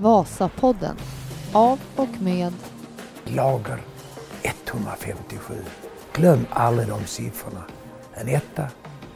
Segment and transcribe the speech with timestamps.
[0.00, 0.96] Vasapodden
[1.52, 2.52] av och med
[3.24, 3.80] Lager
[4.42, 5.54] 157.
[6.14, 7.64] Glöm aldrig de siffrorna.
[8.14, 8.62] En etta,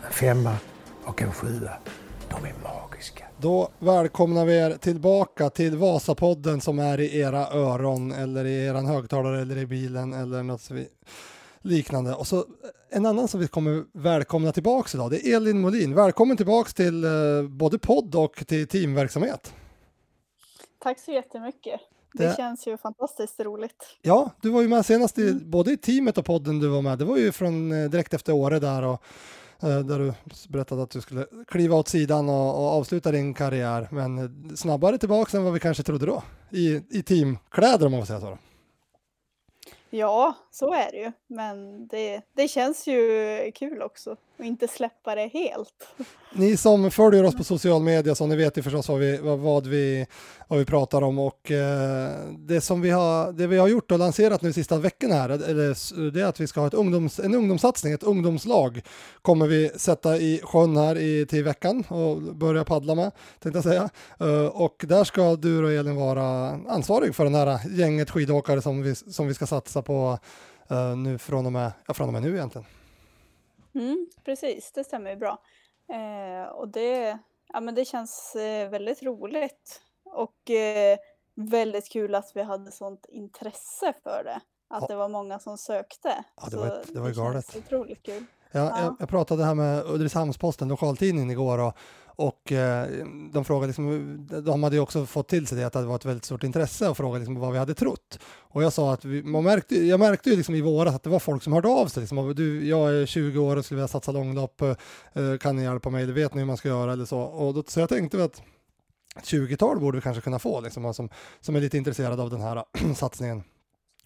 [0.06, 0.56] en femma
[1.04, 1.70] och en sjua.
[2.28, 3.24] De är magiska.
[3.38, 8.86] Då välkomnar vi er tillbaka till Vasapodden som är i era öron eller i eran
[8.86, 10.88] högtalare eller i bilen eller något så vi-
[11.62, 12.14] liknande.
[12.14, 12.44] Och så
[12.90, 15.94] en annan som vi kommer välkomna tillbaks idag, det är Elin Molin.
[15.94, 17.10] Välkommen tillbaks till eh,
[17.48, 19.52] både podd och till teamverksamhet.
[20.82, 21.80] Tack så jättemycket.
[22.12, 23.96] Det, Det- känns ju fantastiskt roligt.
[24.02, 26.98] Ja, du var ju med senast i, både i teamet och podden du var med.
[26.98, 29.02] Det var ju från eh, direkt efter Åre där och
[29.62, 30.12] eh, där du
[30.48, 33.88] berättade att du skulle kliva åt sidan och, och avsluta din karriär.
[33.90, 36.22] Men eh, snabbare tillbaka än vad vi kanske trodde då.
[36.50, 38.38] I, i teamkläder om man får säga så.
[39.90, 41.12] Ja, så är det ju.
[41.26, 44.16] Men det, det känns ju kul också.
[44.42, 45.88] Och inte släppa det helt.
[46.32, 49.66] Ni som följer oss på social media så ni vet ju förstås vad vi, vad,
[49.66, 50.06] vi,
[50.48, 53.98] vad vi pratar om och eh, det som vi har, det vi har gjort och
[53.98, 57.34] lanserat nu sista veckan här, eller, det är att vi ska ha ett ungdoms, en
[57.34, 58.82] ungdomssatsning, ett ungdomslag
[59.22, 63.64] kommer vi sätta i sjön här i, till veckan och börja paddla med, tänkte jag
[63.64, 63.90] säga.
[64.20, 68.82] Eh, och där ska du och Elin vara ansvarig för den här gänget skidåkare som
[68.82, 70.18] vi, som vi ska satsa på
[70.70, 72.66] eh, nu från och med, ja, från och med nu egentligen.
[73.74, 75.38] Mm, precis, det stämmer ju bra.
[75.92, 77.18] Eh, och det,
[77.52, 79.82] ja, men det känns eh, väldigt roligt.
[80.04, 80.98] Och eh,
[81.34, 84.40] väldigt kul att vi hade sånt intresse för det.
[84.68, 84.86] Att Ja.
[84.88, 86.24] det var många som sökte.
[86.36, 87.56] Ja, det var det var ju galet.
[87.56, 88.24] otroligt kul.
[88.52, 88.82] Ja, Ja.
[88.82, 92.86] Jag, jag pratade här med Ulricehamns-Posten, lokaltidningen igår och, och eh,
[93.32, 96.04] de frågade liksom, de hade ju också fått till sig det att det var ett
[96.04, 98.18] väldigt stort intresse och frågade liksom vad vi hade trott.
[98.40, 101.10] Och jag sa att vi, man märkte, jag märkte ju liksom i våras att det
[101.10, 102.00] var folk som hörde av sig.
[102.00, 104.74] Liksom, du, jag är 20 år och skulle vilja satsa långlopp, eh,
[105.40, 107.20] kan ni hjälpa mig, eller vet ni hur man ska göra eller så.
[107.20, 108.42] Och då, så jag tänkte att
[109.16, 111.08] ett 20-tal borde vi kanske kunna få liksom, som,
[111.40, 112.64] som är lite intresserade av den här
[112.94, 113.42] satsningen.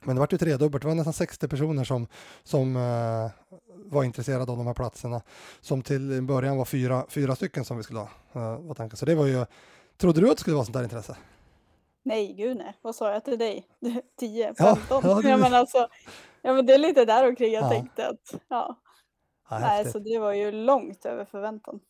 [0.06, 2.06] Men det var ju tredubbelt, det var nästan 60 personer som,
[2.42, 3.30] som eh,
[3.74, 5.22] var intresserade av de här platserna.
[5.60, 8.08] Som till början var fyra, fyra stycken som vi skulle ha.
[8.58, 8.96] Var tanken.
[8.96, 9.46] Så det var ju,
[9.96, 11.16] trodde du att det skulle vara sånt där intresse?
[12.04, 12.78] Nej, gud nej.
[12.82, 13.66] Vad sa jag till dig?
[14.20, 15.00] 10, Ja, 15?
[15.04, 15.88] ja, Ja, men alltså,
[16.42, 17.68] ja, men det är lite där omkring jag Ja.
[17.70, 18.76] tänkte att, ja.
[19.50, 21.80] Ja, Nej, så det var ju långt över förväntan.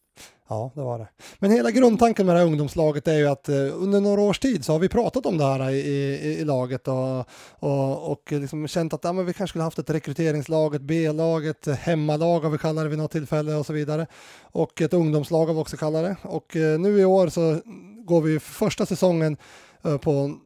[0.49, 1.09] Ja, det var det.
[1.39, 4.65] Men hela grundtanken med det här ungdomslaget är ju att eh, under några års tid
[4.65, 7.19] så har vi pratat om det här i, i, i laget och,
[7.51, 11.47] och, och liksom känt att ja, men vi kanske skulle haft ett rekryteringslag, ett B-lag,
[11.47, 14.07] ett hemmalag har vi kallat det vid något tillfälle och så vidare.
[14.43, 16.17] Och ett ungdomslag har vi också kallat det.
[16.23, 17.61] Och eh, nu i år så
[18.05, 19.37] går vi första säsongen
[19.85, 20.39] eh, på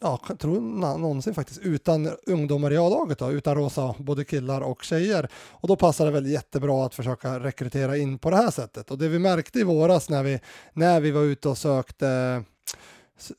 [0.00, 0.60] ja, jag tror
[0.98, 5.28] någonsin faktiskt, utan ungdomar i A-laget då, utan rosa, både killar och tjejer.
[5.50, 8.90] Och då passar det väl jättebra att försöka rekrytera in på det här sättet.
[8.90, 10.40] Och det vi märkte i våras när vi,
[10.72, 12.42] när vi var ute och sökte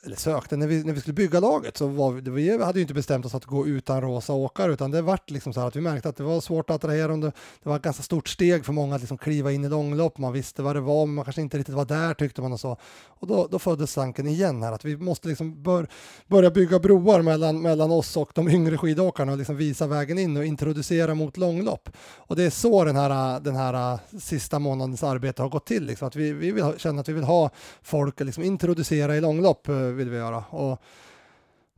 [0.04, 2.82] eller sökte, när vi, när vi skulle bygga laget så var vi, vi hade ju
[2.82, 5.76] inte bestämt oss att gå utan rosa åkare utan det vart liksom så här att
[5.76, 7.22] vi märkte att det var svårt att attrahera dem.
[7.22, 7.32] Det,
[7.64, 10.18] det var ett ganska stort steg för många att liksom kliva in i långlopp.
[10.18, 12.60] Man visste vad det var men man kanske inte riktigt var där tyckte man och
[12.60, 12.78] så.
[13.06, 15.88] Och då, då föddes tanken igen här att vi måste liksom bör,
[16.28, 20.38] börja bygga broar mellan, mellan oss och de yngre skidåkarna och liksom visa vägen in
[20.38, 21.90] och introducera mot långlopp.
[22.00, 25.86] Och det är så den här, den här sista månadens arbete har gått till.
[25.86, 26.08] Liksom.
[26.08, 27.50] Att vi, vi vill ha, känna att vi vill ha
[27.82, 30.44] folk liksom introducera i långlopp Eh, vill vi göra.
[30.50, 30.82] Och,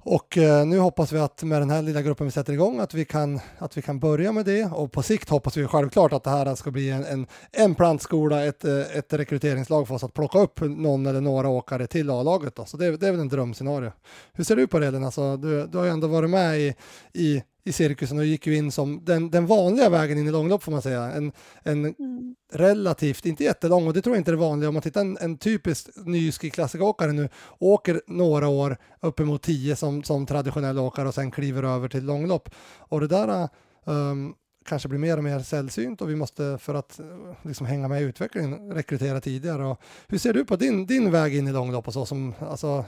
[0.02, 2.94] och eh, nu hoppas vi att med den här lilla gruppen vi sätter igång att
[2.94, 6.24] vi kan, att vi kan börja med det och på sikt hoppas vi självklart att
[6.24, 10.14] det här ska bli en, en, en plantskola, ett, eh, ett rekryteringslag för oss att
[10.14, 12.60] plocka upp någon eller några åkare till A-laget.
[12.66, 13.92] Så det, det är väl en drömscenario.
[14.34, 15.04] Hur ser du på det Elin?
[15.04, 16.76] Alltså, du, du har ju ändå varit med i,
[17.14, 20.64] i, i cirkusen och gick ju in som den, den vanliga vägen in i långlopp
[20.64, 21.04] får man säga.
[21.04, 21.32] En,
[21.64, 22.36] en Mm.
[22.54, 24.68] relativt, inte jättelång och det tror jag inte är det vanliga.
[24.70, 27.30] Om man tittar en, en typisk ny skiklassikåkare nu,
[27.60, 32.50] åker några år, uppemot tio som, som traditionell åkare och sen kliver över till långlopp.
[32.78, 33.50] Och det där
[33.84, 34.34] um,
[34.66, 37.06] kanske blir mer och mer sällsynt och vi måste för att eh,
[37.42, 39.66] liksom hänga med i utvecklingen rekrytera tidigare.
[39.66, 42.86] Och hur ser du på din, din väg in i långlopp och så som, alltså,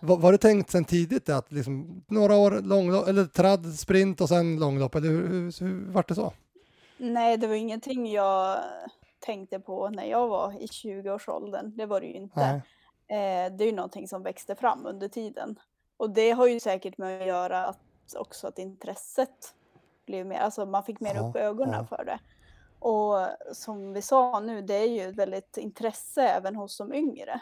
[0.00, 4.28] var, var det tänkt sen tidigt att liksom några år långlopp, eller tradd, sprint och
[4.28, 6.32] sen långlopp, eller hur, hur, hur vart det så?
[6.98, 8.58] Nej, det var ingenting jag
[9.18, 11.76] tänkte på när jag var i 20-årsåldern.
[11.76, 12.40] Det var det ju inte.
[13.06, 15.58] Eh, det är ju någonting som växte fram under tiden.
[15.96, 17.80] Och det har ju säkert med att göra att
[18.16, 19.54] också att intresset
[20.06, 21.96] blev mer, alltså man fick mer Ja, upp ögonen ja.
[21.96, 22.18] för det.
[22.78, 23.26] Och
[23.56, 27.40] som vi sa nu, det är ju ett väldigt intresse även hos de yngre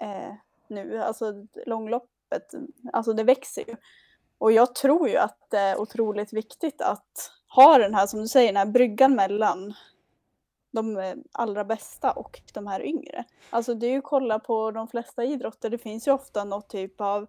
[0.00, 0.32] eh,
[0.70, 0.98] nu.
[0.98, 2.54] Alltså långloppet,
[2.92, 3.76] alltså det växer ju.
[4.38, 8.28] Och jag tror ju att det är otroligt viktigt att ha den här, som du
[8.28, 9.74] säger, den här bryggan mellan
[10.70, 13.24] de eh, allra bästa och de här yngre.
[13.50, 17.00] Alltså det är ju kolla på de flesta idrotter, det finns ju ofta något typ
[17.00, 17.26] av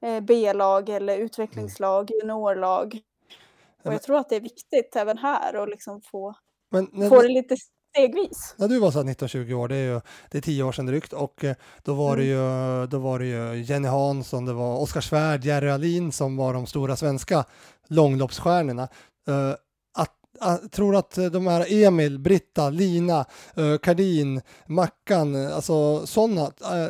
[0.00, 3.00] eh, B-lag eller utvecklingslag, juniorlag.
[3.82, 6.34] Och jag tror att det är viktigt även här att liksom få,
[6.68, 7.56] Men få det lite
[7.94, 8.54] stegvis.
[8.56, 10.00] när du var så här 19-20 år, det är ju
[10.30, 13.26] det är tio år sedan drygt, och eh, då var, det ju, då var det
[13.26, 17.44] ju Jenny Hansson, det var Oskar Svärd, Jerry Alin som var de stora svenska
[17.88, 18.88] långloppsstjärnorna.
[19.28, 19.50] Eh,
[19.94, 23.24] att, att, tror att de här Emil, Britta, Lina,
[23.58, 26.88] uh, Kardin, Mackan, eh, alltså sådana, eh,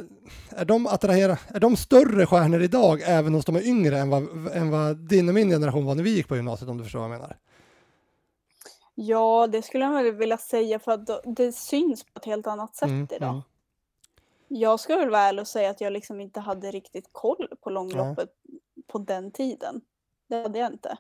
[0.51, 4.23] är, de attrahera, är de större stjärnor idag även hos de är yngre än vad,
[4.53, 7.01] än vad din och min generation var när vi gick på gymnasiet om du förstår
[7.01, 7.37] vad jag menar?
[8.95, 12.77] Ja, det skulle jag väl vilja säga för att det syns på ett helt annat
[12.77, 13.29] sätt Mm, idag.
[13.31, 13.43] mm.
[14.49, 17.71] Jag ska väl vara ärlig och säga att jag liksom inte hade riktigt koll på
[17.71, 18.31] långloppet
[18.87, 19.81] på den tiden.
[20.27, 20.97] Det hade jag inte.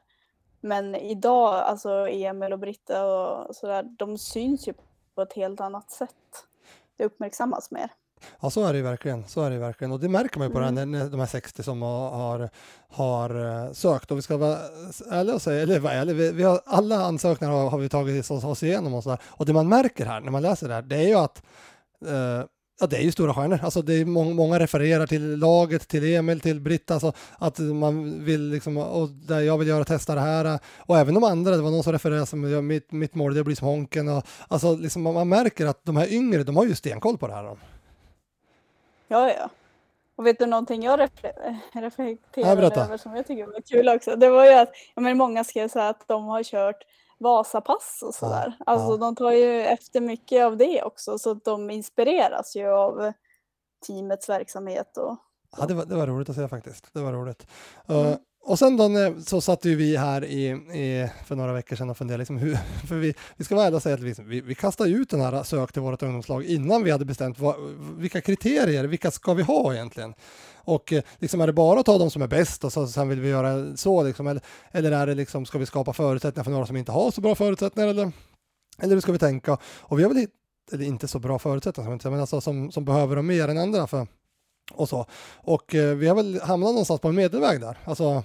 [0.61, 4.75] Men idag, alltså Emil och Britta och sådär, de syns ju
[5.15, 6.47] på ett helt annat sätt.
[6.97, 7.91] Det uppmärksammas mer.
[8.41, 9.25] Ja, så är det ju verkligen.
[9.29, 9.93] Så är det verkligen.
[9.93, 10.75] Och det märker man ju på Mm.
[10.75, 12.51] det när de här 60 som har,
[12.91, 14.11] har, eh, sökt.
[14.11, 14.59] Och vi ska vara
[15.11, 18.31] ärliga och säga, eller vara ärliga, vi, vi har, alla ansökningar har, har vi tagit
[18.31, 19.19] oss, oss igenom och så där.
[19.25, 21.43] Och det man märker här när man läser det här, det är ju att
[22.07, 22.47] eh,
[22.81, 23.61] Ja, det är ju stora stjärnor.
[23.63, 28.25] Alltså det är många, många refererar till laget, till Emil, till Britta, alltså att man
[28.25, 30.59] vill liksom, och där jag vill göra testa det här.
[30.79, 33.41] Och även de andra, det var någon som refererade som "Ja, mitt, mitt mål är
[33.41, 34.09] att bli som Honken.
[34.09, 37.27] Och, alltså liksom man, man märker att de här yngre, de har ju stenkoll på
[37.27, 37.57] det här.
[39.09, 39.51] Ja, ja.
[40.17, 44.17] Och vet du någonting jag refle- Ja, reflekterade över som jag tycker var kul också?
[44.17, 46.85] Det var ju att ja, men många skrev så att de har kört
[47.19, 48.53] Vasapass och sådär.
[48.67, 48.97] Alltså ja.
[48.97, 53.13] de tar ju efter mycket av det också så att de inspireras ju av
[53.87, 55.19] teamets verksamhet och
[55.59, 56.95] Ja, det var, det var roligt att se faktiskt.
[56.95, 57.47] Det var roligt.
[57.89, 58.07] Mm.
[58.07, 61.77] Uh, och sen då när, så satt ju vi här i, i, för några veckor
[61.77, 62.59] sedan och funderade, liksom hur,
[62.89, 65.21] för vi, vi ska vara ärliga och säga att vi, vi, vi kastade ut den
[65.21, 67.55] här sök till vårt ungdomslag innan vi hade bestämt vad,
[67.97, 70.15] vilka kriterier, vilka ska vi ha egentligen?
[70.57, 73.09] Och eh, liksom är det bara att ta de som är bäst och så, sen
[73.09, 76.51] vill vi göra så liksom, eller, eller är det liksom, ska vi skapa förutsättningar för
[76.51, 78.13] några som inte har så bra förutsättningar eller,
[78.79, 79.59] eller hur ska vi tänka?
[79.65, 80.27] Och vi har väl,
[80.73, 84.07] eller inte så bra förutsättningar, men alltså som, som behöver dem mer än andra för
[84.73, 85.07] och så.
[85.35, 87.79] Och eh, vi har väl hamnat någonstans på en medelväg där.
[87.85, 88.25] Alltså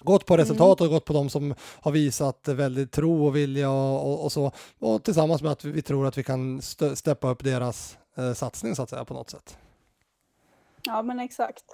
[0.00, 4.12] gått på resultat och gått på de som har visat väldigt tro och vilja och,
[4.12, 4.52] och, och så.
[4.78, 6.62] Och tillsammans med att vi, tror att vi kan
[6.94, 9.58] steppa upp deras eh, satsning så att säga på något sätt.
[10.84, 11.64] ja men exakt.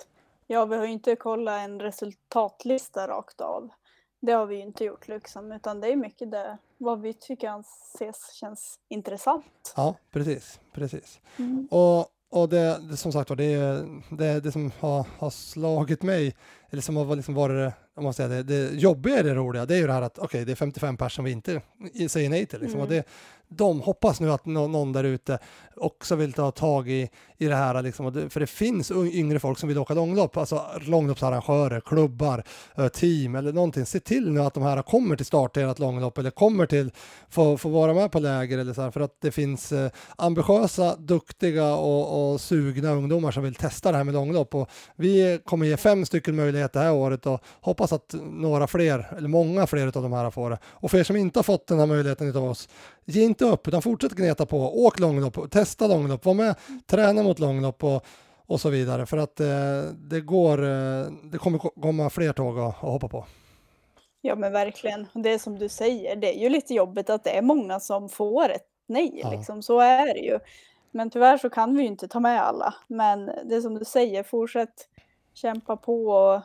[0.47, 3.69] Ja vi har ju inte kollat en resultatlista rakt av.
[4.21, 7.49] Det har vi ju inte gjort liksom utan det är mycket det vad vi tycker
[7.49, 9.73] anses känns intressant.
[9.77, 11.21] Ja, precis, precis.
[11.39, 11.69] Mm.
[11.71, 16.03] Och, och det, det som sagt var, det, är- det, det som har, har slagit
[16.03, 16.35] mig,
[16.71, 19.75] eller som har liksom varit om man säger det, det jobbiga i det roliga, det
[19.75, 21.61] är ju det här att okej, det är 55 personer som vi inte
[22.09, 22.61] säger nej till.
[22.61, 22.81] Liksom.
[22.81, 22.83] Mm.
[22.83, 23.05] Och det,
[23.57, 25.39] de hoppas nu att någon där ute
[25.77, 28.31] också vill ta tag i, i det här, liksom.
[28.31, 32.45] För det finns yngre folk som vill åka långlopp, alltså långloppsarrangörer, klubbar,
[32.77, 33.87] eh, team eller någonting.
[33.87, 36.91] Se till nu att de här kommer till start i ert långlopp eller kommer till,
[37.29, 40.97] få, få vara med på läger eller så här, för att det finns eh, ambitiösa,
[40.97, 44.55] duktiga och, och sugna ungdomar som vill testa det här med långlopp.
[44.55, 49.15] Och vi kommer ge fem stycken möjligheter det här året och hoppas att några fler,
[49.17, 50.59] eller många fler av de här får det.
[50.65, 52.69] Och för er som inte har fått den här möjligheten av oss,
[53.05, 56.55] ge inte upp utan fortsätt gneta på, åk långlopp, testa långlopp, var med,
[56.87, 58.07] träna mot långlopp och,
[58.47, 59.47] och så vidare för att eh,
[59.95, 63.25] det går, eh, det kommer ko- komma fler tåg att, att hoppa på.
[64.21, 65.07] Ja men verkligen.
[65.15, 68.49] Det som du säger, det är ju lite jobbigt att det är många som får
[68.49, 69.21] ett nej.
[69.23, 69.31] Ja.
[69.31, 69.63] Liksom.
[69.63, 70.39] Så är det ju.
[70.91, 72.75] Men tyvärr så kan vi ju inte ta med alla.
[72.87, 74.89] Men det som du säger, fortsätt
[75.35, 76.43] kämpa på och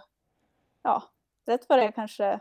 [0.83, 1.03] ja,
[1.45, 2.39] rätt vad det är kanske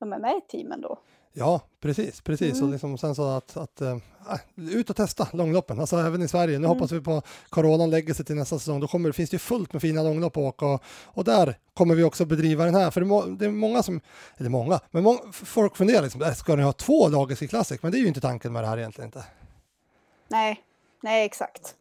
[0.00, 0.98] de är med i teamen då.
[1.38, 2.52] Ja, precis, precis.
[2.52, 2.72] Och Mm.
[2.72, 3.96] liksom sen så att, att äh,
[4.56, 6.58] ut och testa långloppen, alltså även i Sverige.
[6.58, 6.68] Nu Mm.
[6.70, 8.80] hoppas vi på coronan lägger sig till nästa säsong.
[8.80, 11.94] Då kommer, finns det ju fullt med fina långlopp att åka och, och där kommer
[11.94, 12.90] vi också bedriva den här.
[12.90, 14.00] För det är, må, det är många som,
[14.36, 17.82] eller många, men många, folk funderar liksom, äh, ska ni ha två Lagersk i Classic?
[17.82, 19.24] Men det är ju inte tanken med det här egentligen inte.
[20.28, 20.62] Nej,
[21.02, 21.74] nej exakt.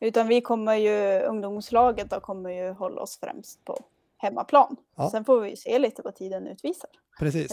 [0.00, 3.80] Utan vi kommer ju, ungdomslaget då kommer ju hålla oss främst på
[4.18, 4.76] hemmaplan.
[4.96, 5.10] Ja.
[5.10, 6.90] Sen får vi se lite vad tiden utvisar.
[7.18, 7.52] Precis.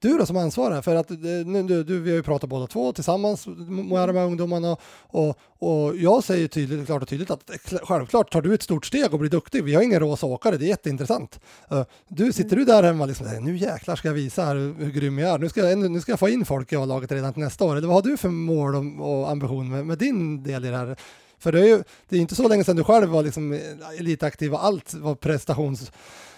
[0.00, 2.66] Du då som ansvarar för att eh, nu, du, du, vi har ju pratat båda
[2.66, 7.50] två tillsammans med de här ungdomarna och, och jag säger tydligt, klart och tydligt att
[7.82, 9.64] självklart tar du ett stort steg och blir duktig.
[9.64, 11.40] Vi har ingen rosa åkare, det är jätteintressant.
[11.70, 14.90] Eh, Du sitter du där hemma liksom, nu jäklar ska jag visa här hur, hur
[14.90, 15.38] grym jag är.
[15.38, 17.76] Nu ska, jag, nu ska jag få in folk i A-laget redan till nästa år.
[17.76, 20.76] Eller vad har du för mål och, och ambition med, med din del i det
[20.76, 20.96] här?
[21.38, 23.60] För det är ju det är inte så länge sedan du själv var liksom
[23.98, 25.92] elitaktiv och allt var prestations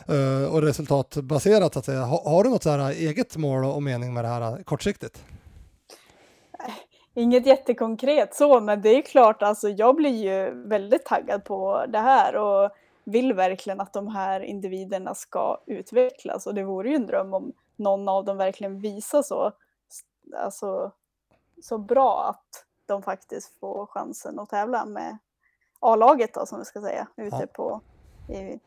[0.08, 2.00] eh, och resultatbaserat så att säga.
[2.00, 5.24] Har, har du något så här eget mål och mening med det här kortsiktigt?
[6.58, 6.74] Eh,
[7.14, 11.98] inget jättekonkret så, men det är klart, alltså jag blir ju väldigt taggad på det
[11.98, 12.70] här och
[13.04, 17.52] vill verkligen att de här individerna ska utvecklas och det vore ju en dröm om
[17.76, 19.52] någon av dem verkligen visar så,
[20.36, 20.92] alltså,
[21.62, 25.18] så bra att de faktiskt får chansen att tävla med
[25.80, 27.46] A-laget då som vi ska säga ute Ja.
[27.46, 27.80] på
[28.28, 28.60] i,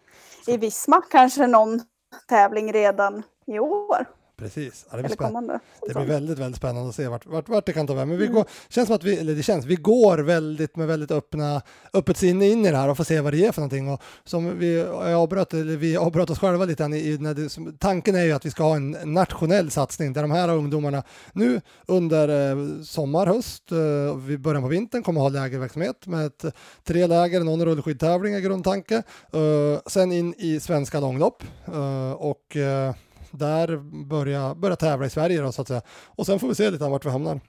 [0.48, 1.82] i Visma kanske någon
[2.28, 4.06] tävling redan i år
[4.40, 7.66] Precis, ja, det blir kommande Det blir väldigt, väldigt spännande att se vart, vart, vart
[7.66, 8.10] det kan ta vägen.
[8.10, 8.36] Men vi Mm.
[8.36, 11.62] går, känns som att vi, eller det känns, vi går väldigt med väldigt öppna,
[11.94, 13.90] öppet sinne in i det här och får se vad det är för någonting.
[13.90, 14.82] Och som vi
[15.16, 18.46] avbröt, eller vi avbröt oss själva lite i när det, som- tanken är ju att
[18.46, 21.04] vi ska ha en nationell satsning där de här ungdomarna
[21.34, 26.46] nu under eh, sommar, höst, eh, vid början på vintern kommer ha lägerverksamhet med ett,
[26.84, 28.96] tre läger, någon rullskidtävling är grundtanke.
[29.34, 32.94] Eh, sen in i svenska långlopp eh, och eh,
[33.32, 35.82] där börja, börja tävla i Sverige då, så att säga.
[36.06, 37.40] Och sen får vi se lite vart vi hamnar.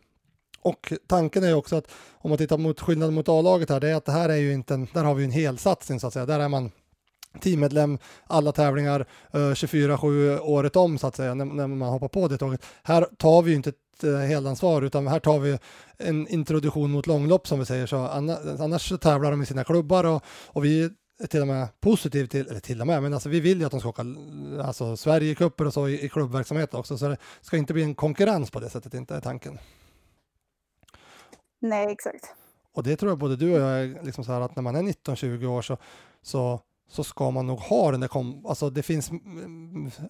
[0.62, 3.94] Och tanken är också att om man tittar mot skillnaden mot A-laget här, det är
[3.94, 6.12] att det här är ju inte en, där har vi ju en helsatsning så att
[6.12, 6.26] säga.
[6.26, 6.70] Där är man
[7.40, 12.28] teammedlem, alla tävlingar, eh, 24-7 året om så att säga, när, när man hoppar på
[12.28, 12.64] det tåget.
[12.82, 15.58] Här tar vi ju inte ett eh, helansvar utan här tar vi
[15.98, 17.96] en introduktion mot långlopp som vi säger så.
[17.96, 20.90] annars, annars tävlar de i sina klubbar och, och vi
[21.28, 23.70] till och med positiv till, eller till och med, men alltså vi vill ju att
[23.70, 24.04] de ska åka
[24.62, 28.50] alltså Sverigecuper och så i, i klubbverksamhet också, så det ska inte bli en konkurrens
[28.50, 29.58] på det sättet, inte är tanken.
[31.60, 32.34] Nej, exakt.
[32.72, 34.76] Och det tror jag både du och jag är liksom så här att när man
[34.76, 35.76] är 19-20 år så,
[36.22, 36.60] så,
[36.90, 39.10] så ska man nog ha den där kom, alltså det finns,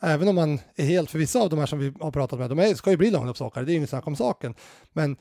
[0.02, 2.50] även om man är helt, för vissa av de här som vi har pratat med,
[2.50, 4.54] de är, ska ju bli långloppsåkare, det är ju inget snack om saken.
[4.92, 5.16] Men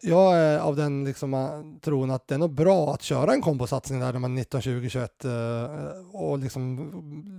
[0.00, 3.42] jag är av den liksom, äh, tron att det är nog bra att köra en
[3.42, 5.30] kombosatsning där när man är 19, 20, 21 eh,
[6.12, 6.90] och liksom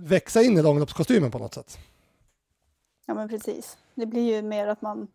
[0.04, 1.78] växa in i långloppskostymen på något sätt.
[3.06, 3.76] Ja, men precis.
[3.94, 5.08] Det blir ju mer att man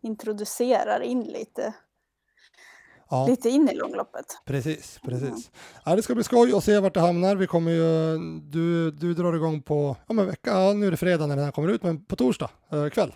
[0.00, 1.74] introducerar in lite,
[3.08, 3.26] Ja.
[3.26, 4.26] lite in i långloppet.
[4.44, 5.50] Precis, precis.
[5.84, 7.36] Ja, det ska bli skoj att se vart det hamnar.
[7.36, 11.26] Vi kommer ju, du, du drar igång på, ja men vecka, nu är det fredag
[11.26, 13.14] när den här kommer ut, men på torsdag eh, kväll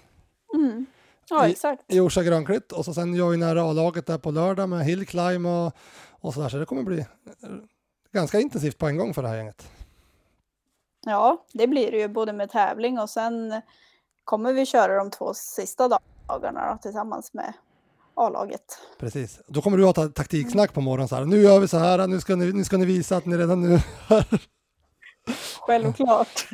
[0.54, 0.86] Mm.
[1.30, 1.82] Ja, I- exakt.
[1.88, 5.72] i Orsa Grönklitt och så sen joinar A-laget där på lördag med hillclimb och,
[6.20, 7.06] och sådär, så det kommer bli eh,
[8.12, 9.68] ganska intensivt på en gång för det här gänget.
[11.06, 13.60] Ja, det blir det ju både med tävling och sen
[14.24, 15.88] kommer vi köra de två sista
[16.28, 17.52] dagarna då, tillsammans med
[18.14, 18.78] A-laget.
[18.98, 19.40] Precis.
[19.46, 22.06] Då kommer du ha ta- taktiksnack på morgonen så här, nu gör vi så här,
[22.06, 23.78] nu ska ni, nu ska ni visa att ni redan nu
[25.60, 26.48] Självklart.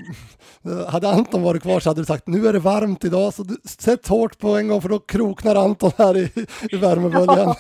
[0.88, 3.56] Hade Anton varit kvar så hade du sagt nu är det varmt idag så du,
[3.64, 7.54] sätt hårt på en gång för då kroknar Anton här i, i värmeböljan.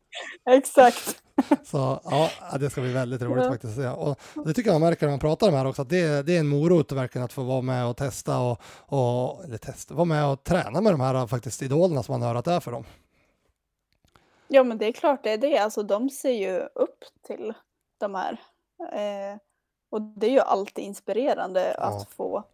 [0.50, 1.22] exakt.
[1.64, 3.78] Så ja, det ska bli väldigt roligt faktiskt.
[3.78, 6.26] Och det tycker jag man märker när man pratar om det här också, att det,
[6.26, 9.94] det är en morot verkligen att få vara med och testa och, och eller testa,
[9.94, 12.60] vara med och träna med de här faktiskt idolerna som man hör att det är
[12.60, 12.84] för dem.
[14.48, 15.58] Ja, men det är klart det är det.
[15.58, 17.52] Alltså, de ser ju upp till
[17.98, 18.40] de här.
[18.92, 19.38] Eh,
[19.90, 21.82] och det är ju alltid inspirerande Ja.
[21.84, 22.44] att få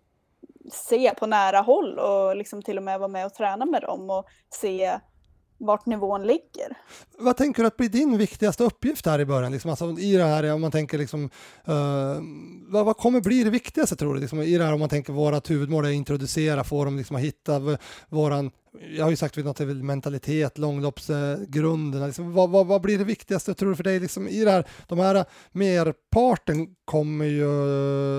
[0.72, 4.10] se på nära håll och liksom till och med vara med och träna med dem
[4.10, 4.24] och
[4.54, 4.98] se
[5.58, 6.76] vart nivån ligger.
[7.18, 9.52] Vad tänker du att blir din viktigaste uppgift här i början?
[9.52, 11.30] Liksom, alltså, I det här, om man tänker liksom,
[11.64, 12.16] eh,
[12.68, 14.20] vad, vad kommer bli det viktigaste tror du?
[14.20, 17.16] Liksom, I det här om man tänker vårat huvudmål är att introducera, få dem liksom
[17.16, 17.60] att hitta
[18.08, 18.50] våran,
[18.97, 22.04] jag har ju sagt vid något tillfälle, mentalitet, långloppsgrunderna.
[22.04, 24.50] Eh, liksom, vad, vad, vad blir det viktigaste tror du för dig liksom, i det
[24.50, 24.66] här?
[24.87, 27.45] De här eh, merparten kommer ju,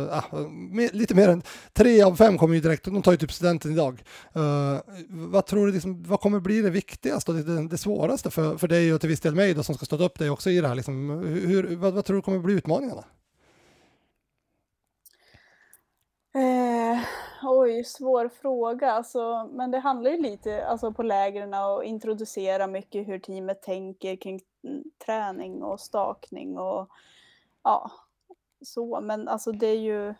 [0.03, 3.11] eh, ah, äh, mer, lite mer än tre av fem kommer ju direkt, de tar
[3.11, 4.03] ju typ studenten idag.
[4.35, 8.29] Uh, vad tror du, liksom, vad kommer bli det viktigaste och det, det, det svåraste
[8.29, 10.49] för, för dig och till viss del mig då, som ska stötta upp dig också
[10.49, 10.75] i det här?
[10.75, 13.03] Liksom, hur, vad, vad tror du kommer bli utmaningarna?
[16.35, 16.99] Eh,
[17.43, 18.91] oj, svår fråga.
[18.91, 24.15] Alltså, men det handlar ju lite alltså, på lägren och introducera mycket hur teamet tänker
[24.15, 26.89] kring mm, träning och stakning och
[27.63, 27.91] ja,
[28.61, 29.01] så.
[29.01, 30.13] Men alltså det är ju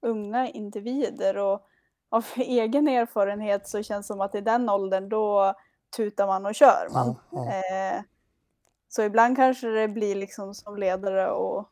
[0.00, 1.66] unga individer och
[2.08, 5.54] av egen erfarenhet så känns det som att i den åldern då
[5.96, 7.16] tutar man och kör man.
[7.30, 7.52] Ja, ja.
[7.52, 8.02] Eh,
[8.88, 11.66] så ibland kanske det blir liksom som ledare att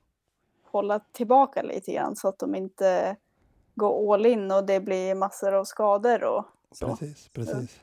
[0.70, 3.16] hålla tillbaka lite grann så att de inte
[3.74, 6.86] går all in och det blir massor av skador och så.
[6.86, 7.80] Precis, precis.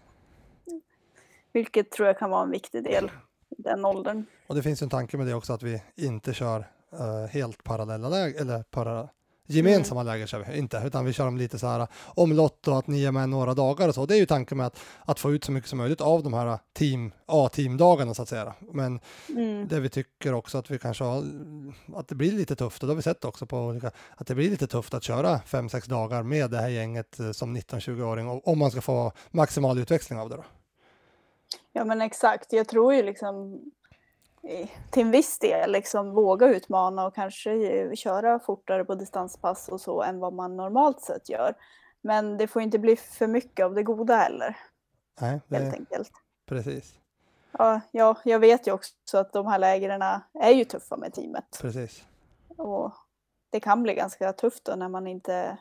[1.53, 3.12] Vilket tror jag kan vara en viktig del
[3.58, 4.25] i den åldern.
[4.48, 7.63] Och det finns ju en tanke med det också att vi inte kör eh, helt
[7.63, 9.10] parallella läger, eller para,
[9.50, 12.88] gemensamma läger kör vi inte, utan vi kör dem lite så här omlott och att
[12.88, 14.06] ni är med några dagar och så.
[14.06, 16.34] Det är ju tanken med att, att få ut så mycket som möjligt av de
[16.34, 18.53] här team, A-teamdagarna så att säga.
[18.72, 19.68] Men Mm.
[19.68, 21.24] det vi tycker också att vi kanske har,
[21.96, 24.36] att det blir lite tufft och det har vi sett också på olika, att det
[24.36, 28.27] blir lite tufft att köra fem sex dagar med det här gänget eh, som 19-20-åring
[28.27, 30.44] och- om man ska få maximal utväxling av det då.
[31.74, 33.62] Ja men exakt, jag tror ju liksom
[34.89, 40.01] till en viss del liksom våga utmana och kanske köra fortare på distanspass och så
[40.03, 41.53] än vad man normalt sett gör.
[42.01, 44.58] Men det får inte bli för mycket av det goda heller,
[45.22, 46.12] Nej, det helt enkelt.
[46.46, 46.93] precis.
[47.51, 50.01] Ja, ja, jag vet ju också att de här lägren
[50.34, 51.60] är ju tuffa med teamet.
[51.62, 52.05] precis.
[52.48, 52.93] Och
[53.50, 55.58] det kan bli ganska tufft då när man inte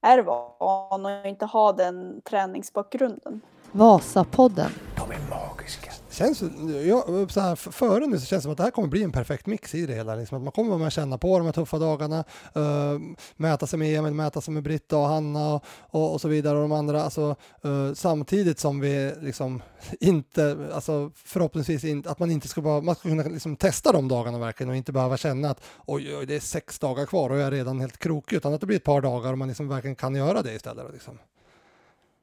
[0.00, 3.40] är van och inte har den träningsbakgrunden.
[3.76, 4.70] Vasapodden.
[4.96, 5.90] De är magiska.
[6.10, 8.88] Känns, ju- jag, så här, före nu så känns det som att det här kommer
[8.88, 10.14] bli en perfekt mix i det hela.
[10.14, 10.36] Liksom.
[10.38, 12.24] Att man kommer vara med och känna på de här tuffa dagarna,
[12.56, 13.00] uh,
[13.36, 16.56] mäta sig med Emil, mäta sig med Britta och Hanna och, och, och så vidare
[16.56, 17.02] och de andra.
[17.02, 19.62] Alltså, eh, samtidigt som vi liksom
[20.00, 24.08] inte, alltså förhoppningsvis inte, att man inte ska bara, man ska kunna liksom testa de
[24.08, 27.36] dagarna verkligen och inte behöva känna att oj, oj, det är sex dagar kvar och
[27.36, 29.68] jag är redan helt krokig, utan att det blir ett par dagar och man liksom
[29.68, 30.92] verkligen kan göra det istället.
[30.92, 31.18] Liksom.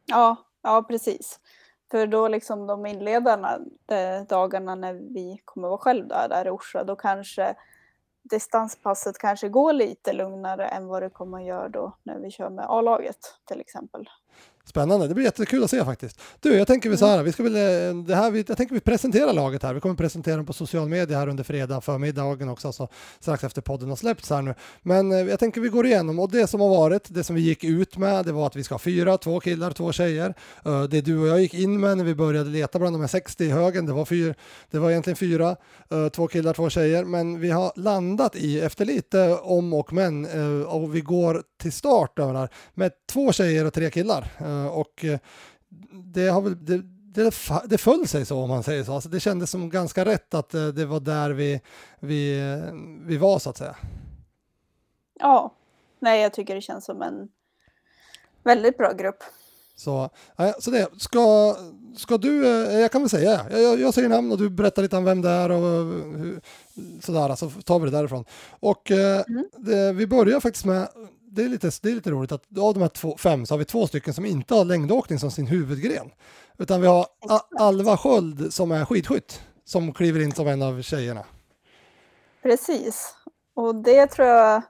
[0.05, 1.39] Ja, ja precis.
[1.91, 3.47] För då liksom de inledande
[4.29, 7.55] dagarna när vi kommer vara själv där, där i Orsa, då kanske
[8.23, 12.49] distanspasset kanske går lite lugnare än vad det kommer att göra då när vi kör
[12.49, 14.09] med A-laget till exempel.
[14.71, 16.19] Spännande, det blir jättekul att se faktiskt.
[16.39, 18.79] Du, jag tänker vi så här, vi ska väl, eh, det här, jag tänker vi
[18.81, 19.73] presenterar laget här.
[19.73, 22.87] Vi kommer presentera dem på social media här under fredag förmiddagen också, så
[23.19, 24.55] strax efter podden har släppts här nu.
[24.81, 27.41] Men eh, jag tänker vi går igenom och det som har varit, det som vi
[27.41, 30.33] gick ut med, det var att vi ska ha fyra, två killar, två tjejer.
[30.65, 33.07] Eh, Det du och jag gick in med när vi började leta bland de här
[33.07, 34.35] 60 i högen, det var, fyr,
[34.71, 35.55] det var egentligen fyra,
[36.11, 40.27] två killar, två tjejer, men vi har landat i, efter lite om och men,
[40.65, 42.19] och vi går till start
[42.73, 44.27] med två tjejer och tre killar.
[44.65, 45.19] Eh, Och eh,
[46.13, 46.81] det har väl, det,
[47.13, 47.33] det,
[47.65, 48.93] det föll sig så om man säger så.
[48.93, 51.61] Alltså det kändes som ganska rätt att eh, det var där vi,
[51.99, 52.41] vi,
[53.05, 53.75] vi var så att säga.
[55.19, 55.53] Ja,
[55.99, 57.29] nej jag tycker det känns som en
[58.43, 59.23] väldigt bra grupp.
[59.75, 60.09] Så,
[60.59, 61.55] så det, ska,
[61.97, 65.03] ska du, jag kan väl säga, jag, jag, säger namn och du berättar lite om
[65.03, 65.61] vem det är och
[66.19, 66.41] hur,
[67.01, 68.25] sådär, så tar vi det därifrån.
[68.59, 69.45] Och Mm.
[69.57, 70.87] det, vi börjar faktiskt med,
[71.31, 73.59] det är, lite, det är lite roligt att av de här två, fem så har
[73.59, 76.11] vi två stycken som inte har längdåkning som sin huvudgren.
[76.57, 77.05] Utan vi har.
[77.59, 81.25] Alva Sköld som är skidskytt som kliver in som en av tjejerna.
[82.41, 83.15] Precis.
[83.53, 84.61] Och det tror jag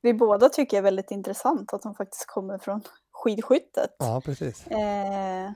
[0.00, 2.80] vi båda tycker är väldigt intressant att de faktiskt kommer från
[3.12, 3.96] skidskyttet.
[3.98, 4.66] Ja, precis.
[4.66, 5.50] Eh,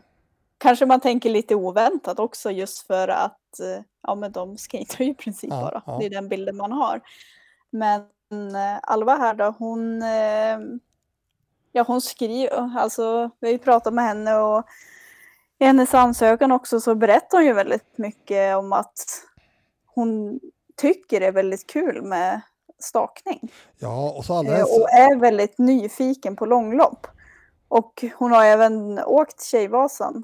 [0.58, 5.11] kanske man tänker lite oväntat också just för att eh, ja, men de skejtar ju
[5.11, 5.82] i princip Ja, bara.
[5.87, 5.98] ja.
[5.98, 7.00] Det är den bilden man har.
[7.70, 8.02] Men
[8.82, 10.58] Alva här då, hon, eh,
[11.72, 14.64] ja, hon skriver, alltså vi har ju pratat med henne och
[15.58, 19.04] i hennes ansökan också så berättar hon ju väldigt mycket om att
[19.94, 20.40] hon
[20.76, 22.40] tycker det är väldigt kul med
[22.78, 23.52] stakning.
[23.78, 27.06] Ja, och så Eh, alldeles, och är väldigt nyfiken på långlopp.
[27.68, 30.22] Och hon har även åkt Tjejvasan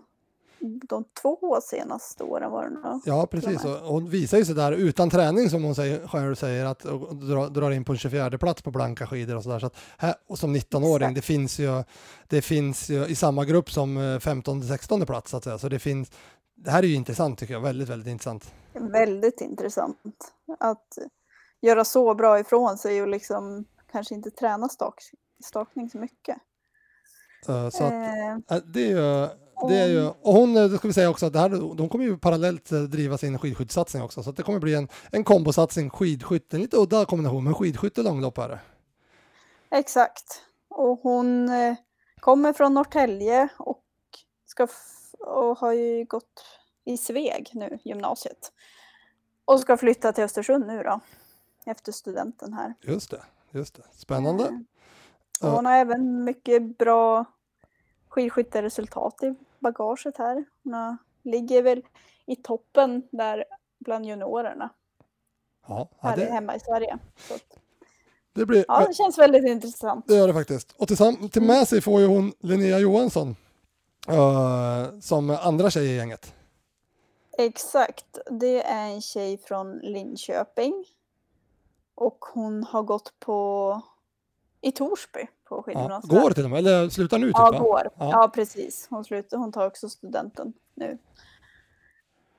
[0.89, 3.03] de två senaste åren var det nog.
[3.05, 3.65] Ja, precis.
[3.65, 7.17] Och hon visar ju sig där utan träning som hon säger, själv säger att och
[7.17, 9.59] drar, drar in på en 24 plats på blanka skidor och sådär.
[9.59, 11.15] Så att här, och som 19-åring, Exakt.
[11.15, 11.85] det finns ju,
[12.29, 15.59] det finns ju i samma grupp som 15-16 plats så att säga.
[15.59, 16.11] Så det finns,
[16.55, 18.55] det här är ju intressant tycker jag, väldigt, väldigt intressant.
[18.73, 19.99] Väldigt intressant
[20.59, 20.99] att
[21.61, 24.95] göra så bra ifrån sig och liksom kanske inte träna stak,
[25.45, 26.37] stakning så mycket.
[27.49, 29.29] Eh, Så att, Eh, eh, det är ju,
[29.69, 31.89] det är ju, och hon, eh, det ska vi säga också att det här, de
[31.89, 34.23] kommer ju parallellt eh, driva sin skidskyttesatsning också.
[34.23, 38.39] Så det kommer bli en, en kombosatsning, skidskytte, en lite udda kombination, men skidskytte långlopp
[38.39, 38.59] är det.
[39.71, 40.43] Exakt.
[40.69, 41.77] Och hon eh,
[42.21, 43.85] kommer från Norrtälje och,
[44.47, 44.69] ska
[45.19, 46.45] och har ju gått
[46.85, 48.53] i Sveg nu, gymnasiet.
[49.45, 51.01] Och ska flytta till Östersund nu då,
[51.67, 52.75] efter studenten här.
[52.83, 53.83] Just det, just det.
[53.93, 54.45] Spännande.
[55.43, 57.25] Eh, Och hon har även mycket bra
[58.09, 60.45] skidskytteresultat i bagaget här.
[60.65, 61.83] Hon ligger väl
[62.27, 63.45] i toppen där
[63.79, 64.71] bland juniorerna
[65.69, 66.99] Ja, ja, här det, hemma i Sverige.
[68.33, 70.09] Det blir, ja, det känns väldigt intressant.
[70.09, 70.75] Det gör det faktiskt.
[70.79, 73.37] Och tillsamm- till med sig får ju hon Linnea Johansson
[74.09, 76.35] eh, som andra tjej i gänget.
[77.39, 78.19] Exakt.
[78.31, 80.85] Det är en tjej från Linköping.
[81.95, 83.81] Och hon har gått på
[84.61, 86.23] i Torsby på Ja, skidgymnasiet.
[86.23, 87.59] går till och med, eller slutar nu typ Ja, va?
[87.59, 87.91] går.
[87.99, 88.11] Ja.
[88.13, 88.31] Ja.
[88.35, 88.87] precis.
[88.91, 90.99] Hon, slutar, hon tar också studenten nu.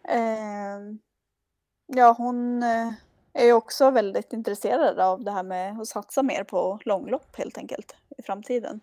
[0.10, 1.00] Ehm,
[1.88, 2.92] ja, hon eh,
[3.34, 7.58] är ju också väldigt intresserad av det här med att satsa mer på långlopp helt
[7.58, 8.82] enkelt i framtiden.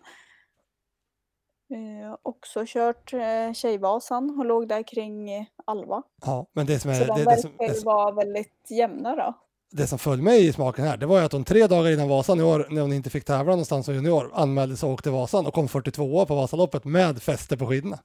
[1.69, 6.03] Eh, också kört eh, Tjejvasan och låg där kring eh, Alva.
[6.25, 9.15] Ja, men det som, Så är, de det, det, som, verkar det, vara väldigt jämna
[9.15, 9.33] då.
[9.75, 12.09] Det som föll mig i smaken här, det var ju att hon tre dagar innan
[12.09, 15.09] Vasan i år, när hon inte fick tävla någonstans som junior, anmälde sig och åkte
[15.09, 17.99] Vasan och kom 42 på Vasaloppet med fäste på skidorna.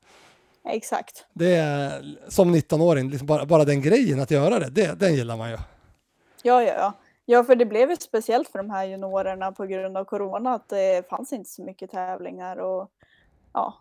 [0.69, 1.25] exakt.
[1.33, 5.37] Det är som 19-åring, liksom bara, bara den grejen att göra det, det, den gillar
[5.37, 5.57] man ju.
[6.43, 6.93] Ja, ja, ja.
[7.25, 10.69] Ja, för det blev ju speciellt för de här juniorerna på grund av corona att
[10.69, 12.91] det fanns inte så mycket tävlingar och
[13.53, 13.75] ja,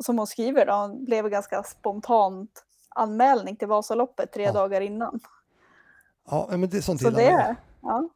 [0.00, 4.52] som hon skriver då, det blev ganska spontant anmälning till Vasaloppet tre Ja.
[4.52, 5.20] dagar innan.
[6.30, 7.46] Ja, men det, sånt Så gillar det, man ju.
[7.46, 8.08] ja, ja,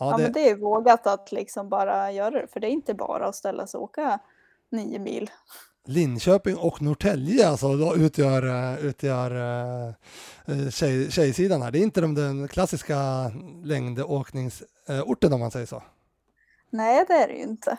[0.00, 2.94] Ja, men det, det är vågat att liksom bara göra det, för det är inte
[2.94, 4.18] bara att ställa sig och åka
[4.70, 5.30] nio mil.
[5.84, 9.94] Linköping och Norrtälje alltså, då utgör, eh, utgör eh,
[10.46, 11.70] eh, tjej, tjejsidan här.
[11.70, 12.96] Det är inte de den klassiska
[13.64, 15.82] längdåkningsorten om man säger så.
[16.70, 17.76] Nej, det är det ju inte.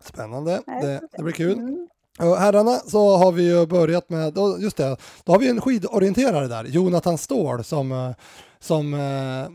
[0.00, 1.58] Spännande, Nej, det, det blir kul.
[1.58, 1.88] Mm.
[2.18, 6.64] Herrarna så har vi ju börjat med, just det, då har vi en skidorienterare där,
[6.64, 8.10] Jonathan Ståhl som, eh,
[8.60, 9.48] som eh,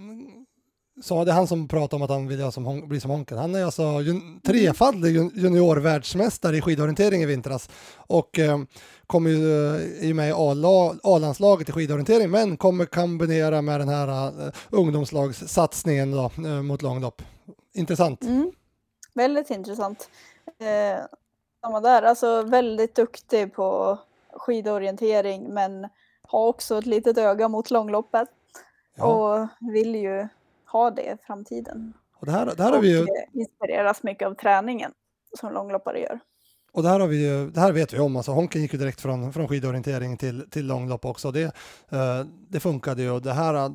[1.01, 3.37] så det är han som pratar om att han vill som, Hon- bli som Honken.
[3.37, 8.59] Han är alltså jun, trefaldig juniorvärldsmästare i skidorientering i vintras och eh,
[9.07, 13.89] kommer ju eh, i med i A-la- A-landslaget i skidorientering men kommer kombinera med den
[13.89, 14.07] här
[14.47, 17.21] eh, ungdomslagssatsningen då, eh, mot långlopp.
[17.73, 18.23] Intressant.
[18.23, 18.51] Mm.
[19.15, 20.09] Väldigt intressant.
[20.61, 21.03] Eh,
[21.63, 23.97] samma där, alltså väldigt duktig på
[24.33, 25.87] skidorientering men
[26.21, 28.29] har också ett litet öga mot långloppet
[28.95, 29.05] Ja.
[29.05, 30.27] och vill ju
[30.71, 31.93] ha det i framtiden.
[32.19, 34.91] Och det här, det här har vi ju eh, inspireras mycket av träningen
[35.39, 36.19] som långloppare gör.
[36.73, 38.79] Och det här, har vi ju, det här vet vi om, alltså Honken gick ju
[38.79, 41.31] direkt från, från skidorientering till, till långlopp också.
[41.31, 41.43] Det,
[41.89, 43.69] eh, det funkade ju och det här, eh,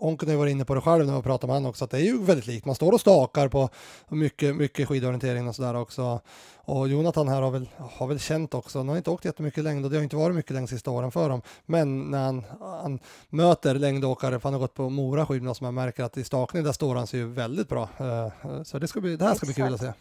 [0.00, 1.90] Honken har ju varit inne på det själv när vi pratat med honom också, att
[1.90, 2.66] det är ju väldigt likt.
[2.66, 3.68] Man står och stakar på
[4.08, 6.20] mycket, mycket skidorientering och sådär också.
[6.56, 9.84] Och Jonathan här har väl, har väl känt också, han har inte åkt jättemycket längd
[9.84, 11.42] och det har inte varit mycket längd sista åren för dem.
[11.66, 12.98] Men när han, han
[13.28, 16.64] möter längdåkare, för han har gått på Mora skidorna som jag märker att i stakning
[16.64, 17.88] där står han sig ju väldigt bra.
[17.98, 19.92] Eh, Så det, ska bli, det här ska bli kul att se.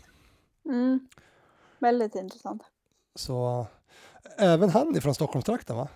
[0.66, 1.00] Mm.
[1.80, 2.64] Väldigt intressant.
[3.16, 3.68] Så
[4.38, 5.88] även han är från Stockholmstrakten va?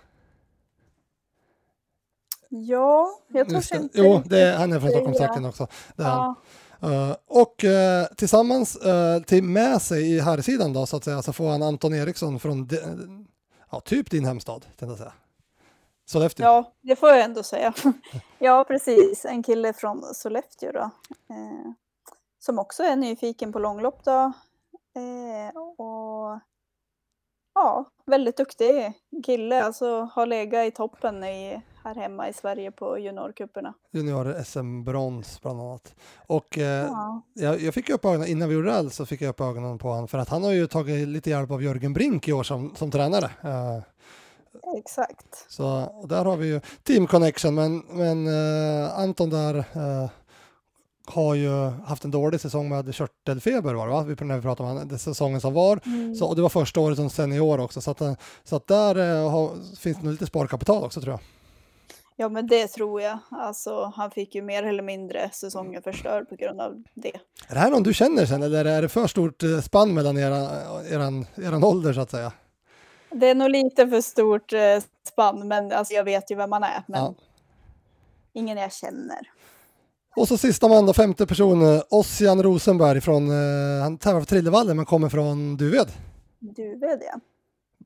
[2.48, 5.66] Ja, jag tror Just inte Jo, är, han är från Stockholmstrakten också.
[5.96, 6.16] Det är han.
[6.18, 6.34] Ja,
[6.82, 11.32] Eh, och eh, tillsammans eh, till med sig i herrsidan då så att säga så
[11.32, 13.26] får han Anton Eriksson från de,
[13.70, 15.12] ja, typ din hemstad tänkte jag säga.
[16.06, 16.46] Sollefteå.
[16.46, 17.74] ja, det får jag ändå säga.
[18.38, 19.24] ja, precis.
[19.24, 20.90] En kille från Sollefteå då.
[22.38, 24.32] Som också är nyfiken på långlopp då.
[24.96, 26.40] Eh, och
[27.54, 28.92] ja, väldigt duktig
[29.24, 29.64] kille.
[29.64, 33.74] Alltså har legat i toppen i, här hemma i Sverige på juniorcuperna.
[33.92, 35.94] Junior SM-brons bland annat.
[36.26, 37.22] Och eh, Ja.
[37.34, 39.88] jag, jag fick upp ögonen, innan vi gjorde det så fick jag upp ögonen på
[39.88, 42.74] honom för att han har ju tagit lite hjälp av Jörgen Brink i år som,
[42.76, 43.30] som tränare.
[43.42, 43.82] Eh,
[44.78, 45.46] Exakt.
[45.48, 45.64] Så
[46.08, 50.10] där har vi ju team connection, men, men eh, Anton där eh,
[51.06, 51.50] har ju
[51.86, 54.02] haft en dålig säsong med körtelfeber var det va?
[54.26, 55.80] När vi pratade om den säsongen som var.
[55.86, 56.14] Mm.
[56.14, 58.96] Så, och det var första året som senior också, så att, eh, så att där
[58.98, 61.20] eh, har, finns det nog lite sparkapital också tror jag.
[62.16, 63.18] Ja, men det tror jag.
[63.30, 67.16] Alltså, han fick ju mer eller mindre säsongen förstörd på grund av det.
[67.48, 70.18] Är det här någon du känner sen eller är det för stort eh, spann mellan
[70.18, 70.48] era,
[70.90, 72.32] eran, eran ålder så att säga?
[73.10, 74.52] Det är nog lite för stort
[75.08, 76.82] spann, men alltså, jag vet ju vem man är.
[76.86, 77.14] Men Ja.
[78.32, 79.18] ingen jag känner.
[80.16, 84.76] Och så sista man då, femte person, Ossian Rosenberg från, eh, han tävlar för Trillevallen
[84.76, 85.88] men kommer från Duved,
[86.38, 87.20] Duved, ja.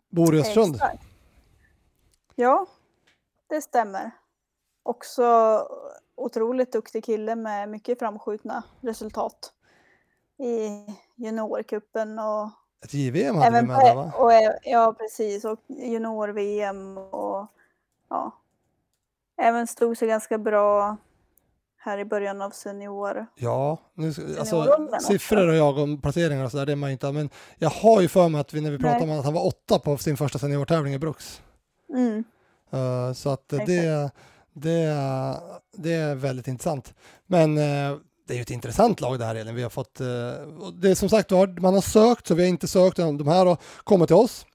[0.09, 0.75] bor i Östersund.
[0.75, 1.03] Exakt.
[2.35, 2.67] Ja,
[3.49, 4.11] det stämmer.
[4.83, 5.23] Också
[6.15, 9.53] otroligt duktig kille med mycket framskjutna resultat
[10.39, 12.51] i juniorkuppen och
[12.85, 14.13] Ett JVM hade vi även med där va?
[14.17, 17.47] och, ja precis och junior-VM och
[18.09, 18.33] ja.
[19.37, 20.97] Även stod sig ganska bra
[21.87, 23.27] här i början av senior.
[23.35, 24.07] Ja, nu,
[24.39, 27.71] alltså, siffror och jag om placeringar och sådär, det är man ju inte, men jag
[27.71, 29.15] har ju för mig att vi, när vi pratade Nej.
[29.15, 31.43] om att han var åtta på sin första seniortävling i Brooks.
[31.95, 32.25] Mm.
[32.73, 33.67] Eh, så att Exakt.
[33.67, 34.11] det,
[34.53, 34.97] det,
[35.77, 36.95] det är väldigt intressant.
[37.27, 37.97] Men eh,
[38.27, 39.55] det är ju ett intressant lag det här Elin.
[39.55, 40.01] Vi har fått,
[40.61, 43.47] och det är som sagt man har sökt så vi har inte sökt, de här
[43.47, 44.47] har kommit till oss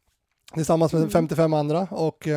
[0.54, 1.12] tillsammans med Mm.
[1.12, 2.28] 55 andra och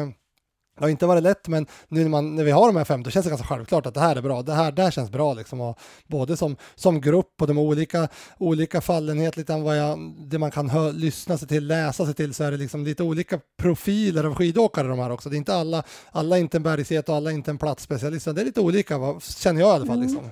[0.80, 3.10] har inte varit lätt men nu när, man, när vi har de här fem då
[3.10, 4.42] känns det ganska självklart att det här är bra.
[4.42, 8.08] Det här där känns bra liksom och både som, som grupp och de olika,
[8.38, 12.34] olika fallenhet, lite vad jag, det man kan hö, lyssna sig till, läsa sig till
[12.34, 15.28] så är det liksom lite olika profiler av skidåkare de här också.
[15.28, 18.24] Det är inte alla, alla är inte en bergsget och alla är inte en platsspecialist.
[18.24, 19.96] Det är lite olika vad, känner jag i alla fall.
[19.96, 20.08] Mm.
[20.08, 20.30] Liksom.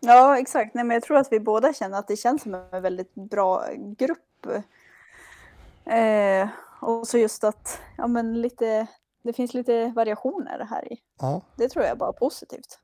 [0.00, 0.74] Ja, exakt.
[0.74, 3.64] Nej, men jag tror att vi båda känner att det känns som en väldigt bra
[3.98, 4.46] grupp.
[5.84, 6.48] Eh,
[6.80, 8.86] och så just att ja, men lite,
[9.22, 10.96] det finns lite variationer här i.
[11.20, 12.78] Ja, Det tror jag är bara positivt.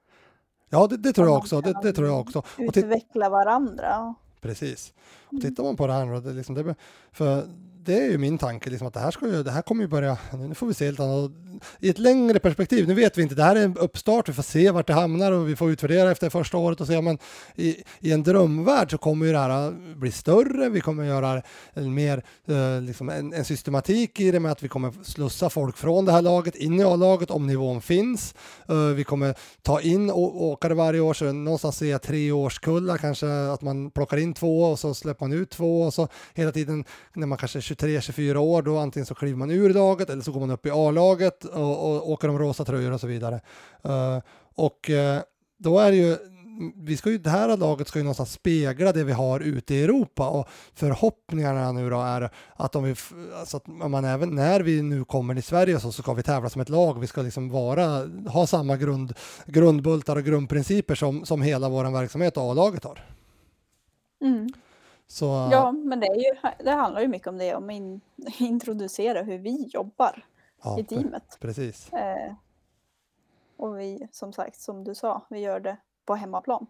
[0.68, 1.60] ja det, det tror jag också.
[1.60, 2.42] Det, det tror jag också.
[2.58, 4.14] Utveckla varandra.
[4.40, 4.92] Precis.
[5.26, 6.74] Och tittar man på det här det, är liksom, det,
[7.12, 7.48] för
[7.88, 9.88] det är ju min tanke, liksom att det här, ska ju, det här kommer ju
[9.88, 11.30] börja, nu får vi se helt annat.
[11.78, 14.42] I ett längre perspektiv, nu vet vi inte, det här är en uppstart, vi får
[14.42, 17.18] se vart det hamnar och vi får utvärdera efter första året och se, men
[17.54, 21.42] i, i en drömvärld så kommer ju det här äh, bli större, vi kommer göra
[21.74, 25.76] en mer, eh, liksom en, en, systematik i det med att vi kommer slussa folk
[25.76, 28.34] från det här laget in i A-laget om nivån finns.
[28.68, 33.26] Eh, vi kommer ta in åkare varje år, så någonstans ser jag tre årskullar, kanske
[33.26, 36.84] att man plockar in två och så släpper man ut två och så hela tiden
[37.14, 40.32] när man kanske är 23-24 år, då antingen så kliver man ur laget eller så
[40.32, 43.40] går man upp i A-laget och, och åker de rosa tröjor och så vidare.
[43.86, 44.18] Uh,
[44.54, 45.20] och uh,
[45.58, 46.16] då är det ju
[46.74, 49.82] vi ska ju, det här laget ska ju någonstans spegla det vi har ute i
[49.82, 52.94] Europa och förhoppningarna nu då är att om vi,
[53.38, 56.50] alltså att man även när vi nu kommer till Sverige så, så ska vi tävla
[56.50, 57.00] som ett lag.
[57.00, 59.14] Vi ska liksom vara, ha samma grund,
[59.46, 63.04] grundbultar och grundprinciper som, som hela vår verksamhet och A-laget har.
[64.24, 64.52] Mm.
[65.08, 68.00] Så, ja, men det, är ju, det handlar ju mycket om det, om att in,
[68.38, 70.24] introducera hur vi jobbar
[70.62, 71.38] ja, i teamet.
[71.40, 71.92] Precis.
[71.92, 72.32] Eh,
[73.56, 76.66] och vi, som sagt, som du sa, vi gör det på hemmaplan.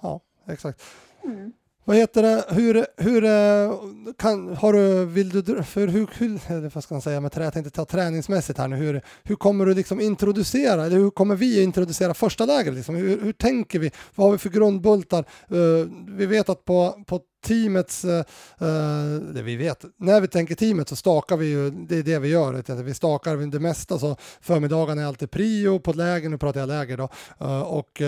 [0.00, 0.82] Ja, exakt.
[1.24, 1.52] Mm.
[1.88, 3.74] Vad heter det, hur, hur eh,
[4.16, 7.52] kan, har du, vill du, för hur, hur vad ska man säga med trä, jag
[7.52, 11.62] tänkte ta träningsmässigt här nu, hur, hur kommer du liksom introducera, eller hur kommer vi
[11.62, 12.94] introducera första lägret liksom?
[12.96, 13.90] Hur, hur tänker vi?
[14.14, 15.24] Vad har vi för grundbultar?
[15.52, 18.24] Uh, vi vet att på, på teamets, eh,
[18.60, 22.18] eh, det vi vet, när vi tänker teamet så stakar vi ju, det är det
[22.18, 23.98] vi gör, vi stakar det mesta.
[23.98, 27.08] Så förmiddagarna är alltid prio på läger, nu pratar jag läger då,
[27.40, 28.00] eh, och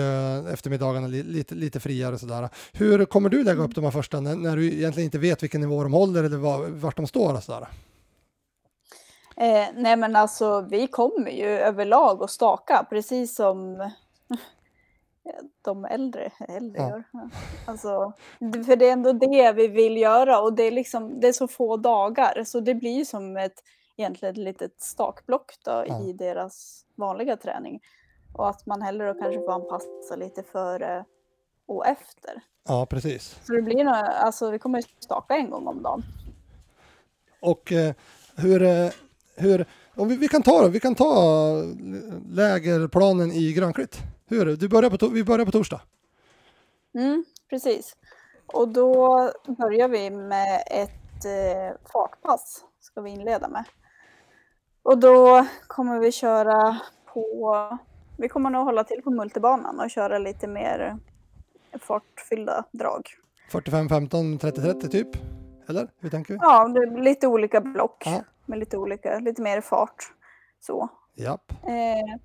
[0.53, 2.49] eftermiddagarna li, lite, lite friare sådär.
[2.73, 5.61] Hur kommer du lägga upp de här första när, när, du egentligen inte vet vilken
[5.61, 7.67] nivå de håller eller var, vart de står och sådär?
[9.37, 13.89] Eh, nej men alltså vi kommer ju överlag att staka precis som
[15.61, 16.89] de äldre, äldre ja.
[16.89, 17.03] gör.
[17.67, 21.33] Alltså, för det är ändå det vi vill göra och det är, liksom, det är
[21.33, 23.63] så få dagar så det blir som ett
[23.97, 26.03] egentligen ett litet stakblock då ja.
[26.03, 27.79] i deras vanliga träning.
[28.33, 31.05] Och att man hellre då kanske får anpassa lite före
[31.65, 32.41] och efter.
[32.67, 33.39] Ja, precis.
[33.45, 36.03] Så det blir nog, alltså vi kommer staka en gång om dagen.
[37.41, 37.93] Och eh,
[38.35, 38.89] hur, eh,
[39.35, 41.13] hur om vi, vi, kan ta vi kan ta
[42.29, 43.97] lägerplanen i Grönklitt.
[44.31, 44.55] Hur är det?
[44.55, 45.81] Du börjar på, vi börjar på torsdag.
[46.93, 47.95] Mm, precis.
[48.45, 53.63] Och då börjar vi med ett eh, fartpass, ska vi inleda med.
[54.83, 56.79] Och då kommer vi köra
[57.13, 57.77] på,
[58.17, 60.97] vi kommer nog hålla till på multibanan och köra lite mer
[61.79, 63.09] fartfyllda drag.
[63.51, 65.07] 45, 15, 30, 30 typ?
[65.69, 66.39] Eller hur tänker vi?
[66.41, 68.23] Ja, det är lite olika block Aha.
[68.45, 70.13] med lite olika, lite mer fart.
[70.59, 70.89] Så.
[71.15, 71.51] Japp.
[71.51, 72.19] Eh,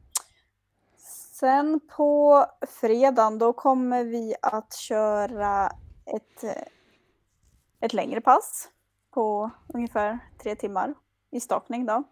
[1.40, 2.46] Sen på
[2.80, 5.70] fredagen då kommer vi att köra
[6.06, 6.44] ett,
[7.80, 8.68] ett längre pass
[9.14, 10.94] på ungefär tre timmar
[11.30, 12.02] i stakning då.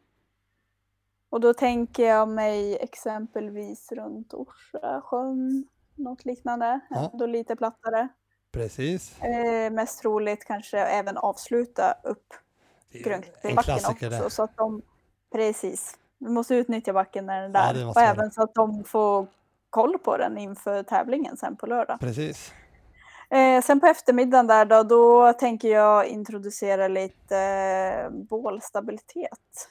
[1.30, 7.10] Och då tänker jag mig exempelvis runt Orsasjön, något liknande, ja.
[7.14, 8.08] då lite plattare.
[8.52, 9.22] Precis.
[9.22, 12.34] Eh, mest troligt kanske även avsluta upp
[12.92, 14.30] Grönklippbacken också.
[14.30, 14.82] Så att de,
[15.32, 17.80] precis, vi måste utnyttja backen när den är där.
[17.80, 19.26] Ja, och även så att de får
[19.70, 22.00] koll på den inför tävlingen sen på lördag.
[22.00, 22.52] Precis.
[23.30, 29.68] Eh, sen på eftermiddagen där då, då tänker jag introducera lite eh, bålstabilitet.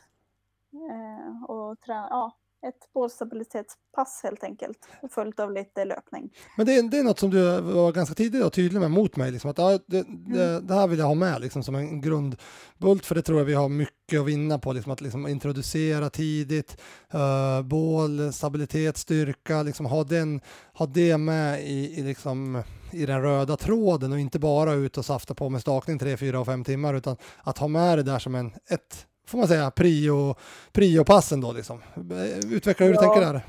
[0.73, 2.31] Eh, och träna, ja,
[2.67, 4.77] ett bålstabilitetspass helt enkelt,
[5.09, 6.29] följt av lite löpning.
[6.57, 9.15] Men det är, det är något som du var ganska tidigt och tydlig med mot
[9.15, 9.79] mig, liksom, att ja, det,
[10.27, 10.67] det, mm.
[10.67, 13.53] det, här vill jag ha med liksom, som en grundbult, för det tror jag vi
[13.53, 16.81] har mycket att vinna på, liksom, att liksom, introducera tidigt,
[17.13, 20.41] uh, bål, stabilitet, styrka, liksom, ha, den,
[20.73, 25.05] ha det med i, i, liksom, i den röda tråden och inte bara ut och
[25.05, 28.19] safta på med stakning 3, 4 och 5 timmar, utan att ha med det där
[28.19, 30.35] som en, ett får man säga, prio,
[30.71, 31.81] priopassen då liksom.
[32.51, 33.01] Utveckla hur ja.
[33.01, 33.41] du tänker där.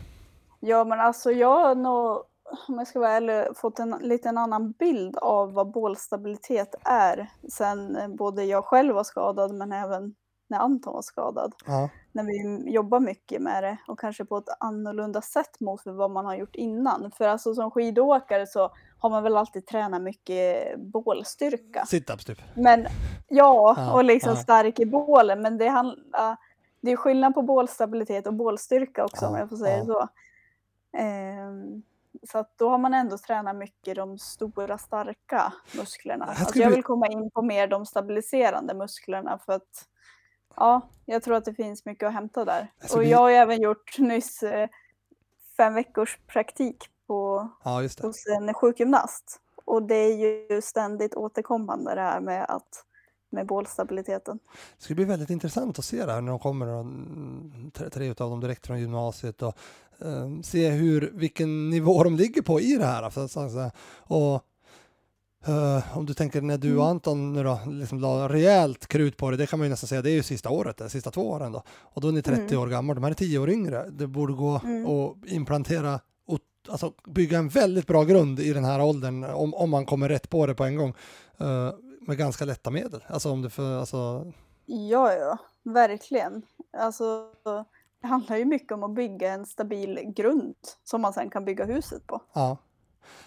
[0.61, 2.23] Ja, men alltså jag har nog,
[2.69, 7.97] om jag ska vara ärlig, fått en liten annan bild av vad bålstabilitet är sen
[8.17, 10.15] både jag själv var skadad men även
[10.49, 11.55] när Anton var skadad.
[11.67, 11.91] Ja.
[12.13, 16.27] När vi jobbar mycket med det och kanske på ett annorlunda sätt mot vad man
[16.27, 17.11] har gjort innan.
[17.11, 18.71] För alltså som skidåkare så
[19.05, 21.87] har man väl alltid tränat mycket bålstyrka.
[21.87, 22.39] Situps typ?
[22.55, 22.87] Men
[23.29, 24.37] ja, ja och liksom ja.
[24.37, 25.43] stark i bålen.
[25.43, 26.37] Men det, handlar,
[26.81, 30.09] det är skillnad på bålstabilitet och bålstyrka också ja, om jag får säga så.
[30.99, 31.83] Um,
[32.31, 36.25] så att då har man ändå tränat mycket de stora starka musklerna.
[36.25, 39.89] Alltså jag vill komma in på mer de stabiliserande musklerna för att
[40.57, 42.73] ja, jag tror att det finns mycket att hämta där.
[42.95, 44.69] Och jag har även gjort nyss eh,
[45.57, 49.41] fem veckors praktik på, ja, hos en sjukgymnast.
[49.65, 52.85] Och det är ju ständigt återkommande det här med att
[53.31, 54.39] med bålstabiliteten.
[54.79, 57.91] Det ska bli väldigt intressant att se det här när de kommer, och, mm, tre,
[57.91, 59.59] tre utav dem direkt från gymnasiet och
[60.01, 63.11] eh, se hur, vilken nivå de ligger på i det här.
[63.11, 64.45] Så, så, så, och
[65.47, 66.91] eh, om du tänker när du och Mm.
[66.91, 70.03] Anton nu då, liksom la rejält krut på det, det kan man ju nästan säga,
[70.03, 71.63] det är ju sista året, de sista två åren då.
[71.69, 72.59] Och då är ni 30 Mm.
[72.63, 73.91] år gamla, de här är 10 år yngre.
[73.91, 74.87] Det borde gå Mm.
[74.87, 76.01] att implantera
[76.69, 80.31] alltså bygga en väldigt bra grund i den här åldern om, om man kommer rätt
[80.31, 80.95] på det på en gång
[81.39, 83.05] eh, med ganska lätta medel.
[83.07, 84.33] Alltså om det för, alltså,
[84.67, 86.43] Ja, ja, verkligen.
[86.79, 87.27] Alltså,
[88.03, 91.65] det handlar ju mycket om att bygga en stabil grund som man sen kan bygga
[91.65, 92.21] huset på.
[92.33, 92.59] Ja.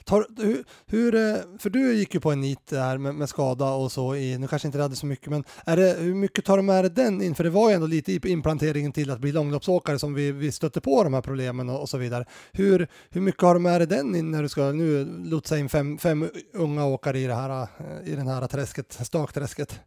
[0.04, 3.72] Tar, hur, hur, eh, för du gick ju på en nit där med, med skada
[3.72, 6.46] och så, i, nu kanske inte det hade så mycket, men är det, hur mycket
[6.46, 7.36] tar du med dig den in?
[7.36, 10.82] För det var ju ändå lite inplanteringen till att bli långloppsåkare som vi, vi stötte
[10.82, 12.26] på de här problemen och, och så vidare.
[12.52, 15.70] Hur, hur mycket har du med dig den in när du ska nu lotsa in
[15.70, 19.80] fem, fem unga åkare i det här, eh, i den här träsket, stakträsket?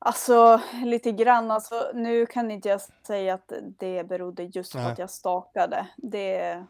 [0.00, 4.92] Alltså lite grann, alltså, nu kan inte jag säga att det berodde just på Nej.
[4.92, 5.86] att jag stakade.
[5.96, 6.64] Det,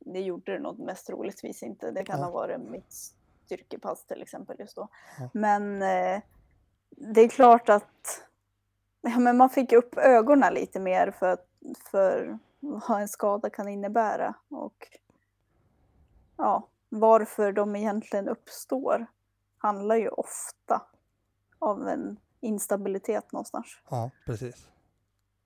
[0.00, 1.90] det gjorde det nog mest troligtvis inte.
[1.90, 2.24] Det kan Ja.
[2.24, 2.92] ha varit mitt
[3.44, 4.88] styrkepass till exempel just då.
[5.18, 5.30] Ja.
[5.34, 6.22] Men eh,
[6.90, 8.22] det är klart att
[9.00, 11.38] ja, men man fick upp ögonen lite mer för,
[11.90, 14.34] för vad en skada kan innebära.
[14.48, 14.98] Och
[16.36, 19.06] ja, varför de egentligen uppstår
[19.58, 20.82] handlar ju ofta
[21.58, 23.66] om en instabilitet någonstans.
[23.90, 24.66] Ja, precis.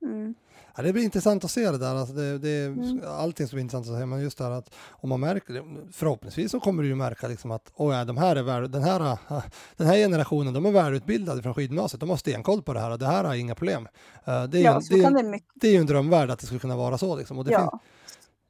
[0.05, 0.35] Mm.
[0.77, 1.95] Ja, det blir intressant att se det där.
[1.95, 3.01] Alltså det, det, Mm.
[3.07, 5.63] Allting ska bli intressant att se, men just det här att om man märker det,
[5.93, 8.83] förhoppningsvis så kommer du ju märka liksom att oh ja, de här är väl, den,
[8.83, 8.99] här,
[9.77, 12.99] den här generationen, de är välutbildade från skidgymnasiet, de har stenkoll på det här och
[12.99, 13.89] det här har inga problem.
[14.25, 16.39] Eh, det, är Ja, det, är, ju- det mycket, det är ju en drömvärld att
[16.39, 17.17] det skulle kunna vara så.
[17.17, 17.39] Liksom.
[17.39, 17.83] Och det ja, finns,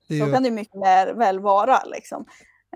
[0.08, 1.84] det är så ju, kan det mycket mer väl vara.
[1.84, 2.24] Liksom.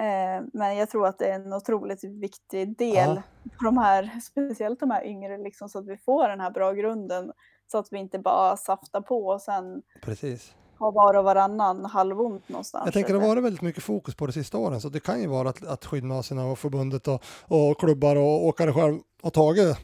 [0.00, 3.22] Eh, men jag tror att det är en otroligt viktig del Ja.
[3.58, 6.72] för de här, speciellt de här yngre, liksom, så att vi får den här bra
[6.72, 7.32] grunden.
[7.72, 10.52] Så att vi inte bara saftar på och sen precis.
[10.78, 12.83] har var och varannan halvont någonstans.
[12.85, 15.20] Jag tänker det har varit väldigt mycket fokus på de sista åren, så det kan
[15.20, 19.76] ju vara att, att skidgymnasierna och förbundet och, och klubbar och åkare själv har tagit,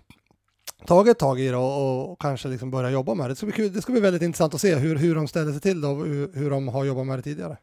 [0.86, 3.32] tagit tag i det och, och kanske liksom börja jobba med det.
[3.32, 5.52] Det ska bli, kul, det ska bli väldigt intressant att se hur, hur de ställer
[5.52, 7.56] sig till det och hur, hur de har jobbat med det tidigare.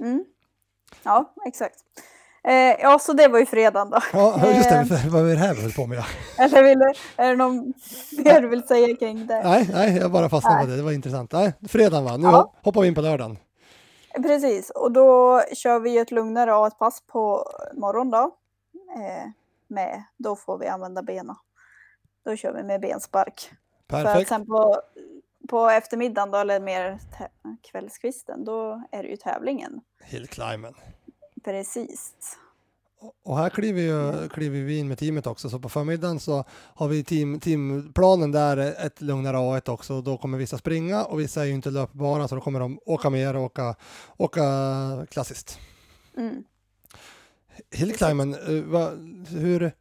[0.00, 0.24] Mm.
[1.02, 1.76] Ja, exakt.
[2.44, 3.98] Eh, ja, så det var ju fredagen då.
[4.12, 4.82] Ja, just Eh.
[4.84, 6.04] det, vad är det här vi höll på med?
[6.38, 6.78] Eller vill
[7.16, 7.72] är det någon
[8.24, 9.42] mer du vill säga kring det?
[9.44, 11.32] Nej, nej, jag bara fastnade på det, det var intressant.
[11.32, 12.52] Nej, fredagen va, nu Ja.
[12.62, 13.38] hoppar vi in på lördagen.
[14.22, 18.30] Precis, och då kör vi ett lugnare A1-pass på morgon då.
[18.96, 19.28] Eh,
[19.68, 21.36] med, då får vi använda benen.
[22.24, 23.50] Då kör vi med benspark.
[23.90, 24.28] För att Perfekt.
[24.28, 24.80] sen på,
[25.48, 26.98] på eftermiddagen då, eller mer
[27.70, 29.80] kvällskvisten, då är det ju tävlingen.
[30.04, 30.74] Hillclimben.
[31.44, 32.12] Precis.
[33.24, 36.88] Och här kliver, ju, kliver vi in med teamet också, så på förmiddagen så har
[36.88, 41.44] vi team, teamplanen där, ett lugnare A1 också, då kommer vissa springa och vissa är
[41.44, 43.74] ju inte löpbara, så då kommer de åka mer och åka,
[44.16, 44.42] åka
[45.10, 45.58] klassiskt.
[46.16, 46.44] Mm.
[47.70, 49.72] Hillclimben, eh, hur...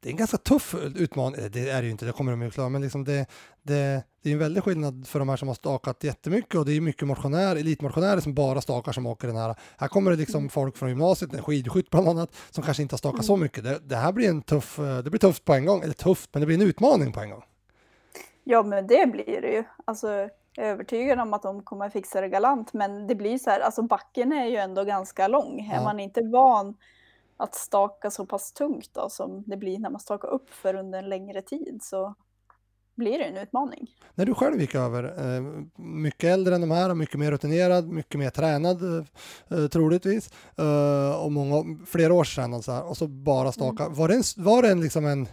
[0.00, 2.50] Det är en ganska tuff utmaning, det är det ju inte, det kommer de ju
[2.50, 3.26] klara, men liksom det,
[3.62, 6.72] det, det är en väldig skillnad för de här som har stakat jättemycket och det
[6.76, 9.54] är mycket motionärer, elitmotionärer som bara stakar som åker den här.
[9.78, 12.98] Här kommer det liksom folk från gymnasiet, en skidskytt bland annat, som kanske inte har
[12.98, 13.64] stakat så mycket.
[13.64, 16.40] Det, det här blir en tuff, det blir tufft på en gång, eller tufft, men
[16.40, 17.42] det blir en utmaning på en gång.
[18.44, 19.64] Ja, men det blir det ju.
[19.84, 20.08] Alltså,
[20.56, 23.60] jag är övertygad om att de kommer fixa det galant, men det blir så här,
[23.60, 25.68] alltså backen är ju ändå ganska lång.
[25.70, 25.80] Ja.
[25.80, 26.74] Är man inte van
[27.36, 30.98] att staka så pass tungt då, som det blir när man stakar upp för under
[30.98, 32.14] en längre tid så
[32.94, 33.86] blir det en utmaning.
[34.14, 35.04] När du själv gick över,
[35.36, 35.42] eh,
[35.76, 39.04] mycket äldre än de här, mycket mer rutinerad, mycket mer tränad eh,
[39.58, 40.30] eh, troligtvis,
[41.22, 43.88] och många, flera års tränad så här, och så bara staka.
[43.88, 45.28] Var det, en, var det en, liksom en,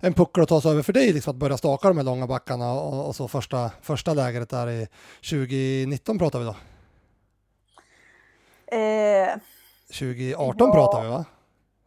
[0.00, 2.26] en puckel att ta sig över för dig, liksom att börja staka de här långa
[2.26, 4.86] backarna och, och så första, första lägret där i
[5.30, 6.56] 2019 pratar vi då?
[8.76, 9.28] Eh,
[9.98, 10.74] 2018 Ja.
[10.74, 11.24] pratar vi va?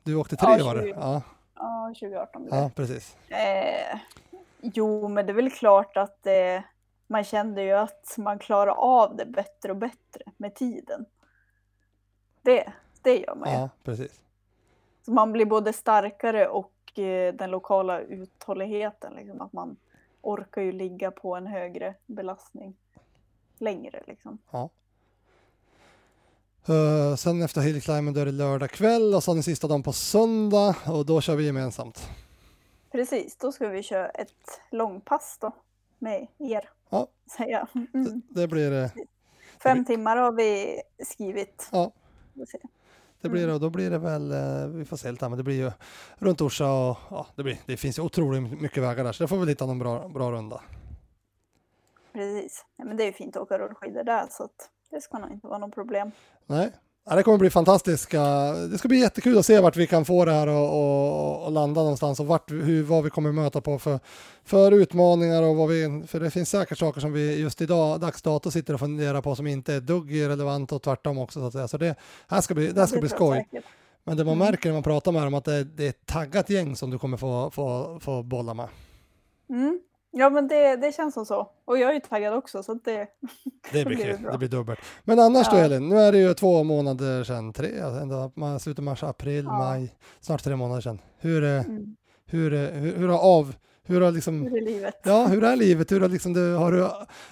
[0.04, 0.82] Du åkte tre Ja, var det?
[0.82, 0.90] 20.
[1.00, 1.22] Ja,
[1.56, 2.58] ja, 2018 blir det.
[2.58, 3.18] ja, precis.
[3.30, 4.00] Eh,
[4.62, 6.62] jo, men det är väl klart att eh,
[7.08, 11.06] man kände ju att man klarar av det bättre och bättre med tiden.
[12.42, 13.56] Det, det gör man ju.
[13.56, 14.22] Ja, precis.
[15.06, 19.14] Så man blir både starkare och eh, den lokala uthålligheten.
[19.14, 19.78] Liksom, att man
[20.22, 22.76] orkar ju ligga på en högre belastning
[23.58, 24.04] längre.
[24.08, 24.38] Liksom.
[24.52, 24.70] Ja.
[26.68, 29.94] Eh, sen efter hillclimben då är det lördag kväll och så den sista dagen på
[29.94, 32.10] söndag och då kör vi gemensamt.
[32.92, 35.52] Precis, då ska vi köra ett långpass då
[36.00, 36.70] med er.
[36.90, 37.08] Ja.
[37.38, 37.68] Säga.
[37.94, 38.22] Mm.
[38.30, 38.90] Det blir, eh,
[39.64, 41.70] Fem timmar har vi skrivit.
[41.72, 41.92] ja,
[43.22, 43.56] det blir det Mm.
[43.56, 45.72] och då blir det väl, eh, vi får se lite här, men det blir ju
[46.18, 49.28] runt Orsa och ja, det, blir, det finns ju otroligt mycket vägar där så det
[49.28, 50.62] får vi hitta någon bra, bra runda.
[52.14, 52.66] Precis.
[52.78, 55.32] Ja, men det är ju fint att åka rullskidor där så att det ska nog
[55.32, 56.12] inte vara något problem.
[56.48, 56.72] Nej,
[57.06, 58.12] ja, det kommer bli fantastiskt.
[58.72, 61.52] Det ska bli jättekul att se vart vi kan få det här och, och, och
[61.52, 64.00] landa någonstans och vart, hur, vad vi kommer möta på för,
[64.44, 68.22] för utmaningar och vad vi, för det finns säkert saker som vi just idag, dags
[68.22, 71.54] dato sitter och funderar på som inte är dugg relevant och tvärtom också så att
[71.54, 71.68] säga.
[71.68, 71.96] Så det
[72.28, 73.38] här ska bli, det här ska Det bli skoj.
[73.52, 73.66] säkert.
[74.04, 74.48] Men det man Mm.
[74.48, 77.00] märker när man pratar med dem att det, det är ett taggat gäng som du
[77.00, 78.68] kommer få, få, få bolla med.
[79.50, 79.80] Mm.
[80.16, 81.50] Ja men det, det känns som så.
[81.66, 83.08] Och jag är ju taggad också så det,
[83.72, 84.80] Det Då blir det kul, det blir dubbelt.
[85.04, 85.64] Men annars då Ja.
[85.64, 89.44] Elin, nu är det ju två månader sedan, tre, ändå, man- slutet av mars, april,
[89.46, 89.58] Ja.
[89.58, 91.00] maj, snart tre månader sedan.
[91.20, 91.96] Hur, mm,
[92.26, 94.96] hur, hur, hur har av, hur har liksom, hur är livet?
[95.04, 96.88] ja hur är livet, hur har liksom du, har du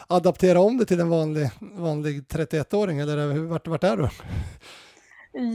[0.08, 4.08] adapterat om det till en vanlig, vanlig 31-åring eller hur, vart, vart är du?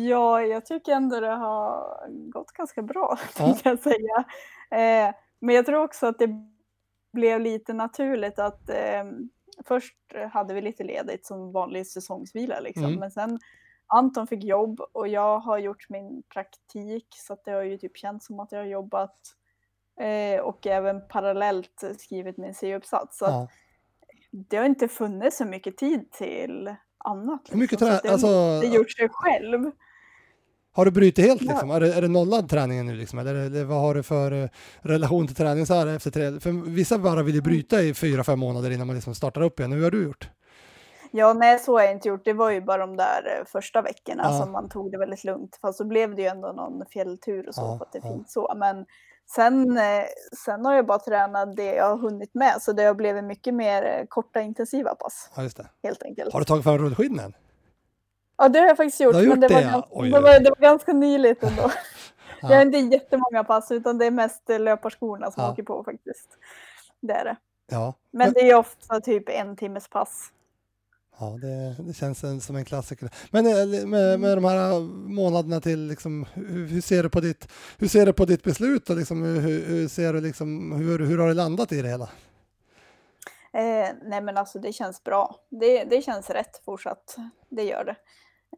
[0.08, 1.86] Ja, jag tycker ändå det har
[2.32, 3.44] gått ganska bra, Ja.
[3.44, 4.24] tänkte jag säga.
[5.08, 6.28] Eh, men jag tror också att det
[7.16, 9.04] blev lite naturligt att eh,
[9.68, 9.96] först
[10.32, 12.84] hade vi lite ledigt som vanlig säsongsvila liksom.
[12.84, 13.00] Mm.
[13.00, 13.38] Men sen
[13.86, 17.96] Anton fick jobb och jag har gjort min praktik så att det har ju typ
[17.96, 19.16] känts som att jag har jobbat
[20.00, 23.18] eh, och även parallellt skrivit min C-uppsats.
[23.18, 23.48] Så Ja.
[24.30, 27.52] det har inte funnits så mycket tid till annat.
[27.52, 27.88] Mycket liksom.
[27.88, 29.70] Så trä, det, alltså, det gjort sig själv.
[30.76, 31.70] Har du brutit helt liksom?
[31.70, 33.18] Är det, är det nollad träningen nu liksom?
[33.18, 34.48] Eller, eller vad har du för eh,
[34.80, 36.40] relation till träning så här efter tre?
[36.40, 39.60] För vissa bara vill ju bryta i fyra, fem månader innan man liksom startar upp
[39.60, 39.72] igen.
[39.72, 40.28] Hur har du gjort?
[41.10, 42.24] Ja, nej så har jag inte gjort.
[42.24, 44.38] Det var ju bara de där eh, första veckorna Ja.
[44.42, 45.58] som man tog det väldigt lugnt.
[45.62, 48.02] Fast så blev det ju ändå någon fjälltur och så Ja, för att det är
[48.06, 48.12] ja.
[48.12, 48.52] fint så.
[48.56, 48.86] Men
[49.34, 50.04] sen, eh,
[50.44, 52.62] sen har jag bara tränat det jag har hunnit med.
[52.62, 55.66] Så det har blivit mycket mer korta intensiva pass Ja, just det.
[55.82, 56.32] helt enkelt.
[56.32, 57.32] Har du tagit fram rullskidorna än?
[58.38, 59.12] Ja, det har jag faktiskt gjort.
[59.12, 59.70] Du har gjort men det, det, var ja.
[59.70, 61.62] ganska, Oj, det, var, det var ganska nyligt ändå.
[61.62, 61.70] Ja.
[62.50, 65.52] Jag har inte jättemånga pass utan det är mest eh, löparskorna som Ja.
[65.52, 66.28] åker på faktiskt.
[67.00, 67.36] Det är det.
[67.70, 70.32] Ja, Men det är ofta typ en timmes pass.
[71.18, 73.10] ja det, det känns en, som en klassiker.
[73.30, 77.88] Men eh, med, med de här månaderna till, liksom, hur, ser du på ditt, hur
[77.88, 81.28] ser du på ditt beslut och liksom, hur, hur, ser du liksom, hur, hur har
[81.28, 82.08] du landat i det hela?
[83.52, 85.36] Eh, nej men alltså det känns bra.
[85.48, 87.16] Det, det känns rätt fortsatt.
[87.48, 87.96] Det gör det.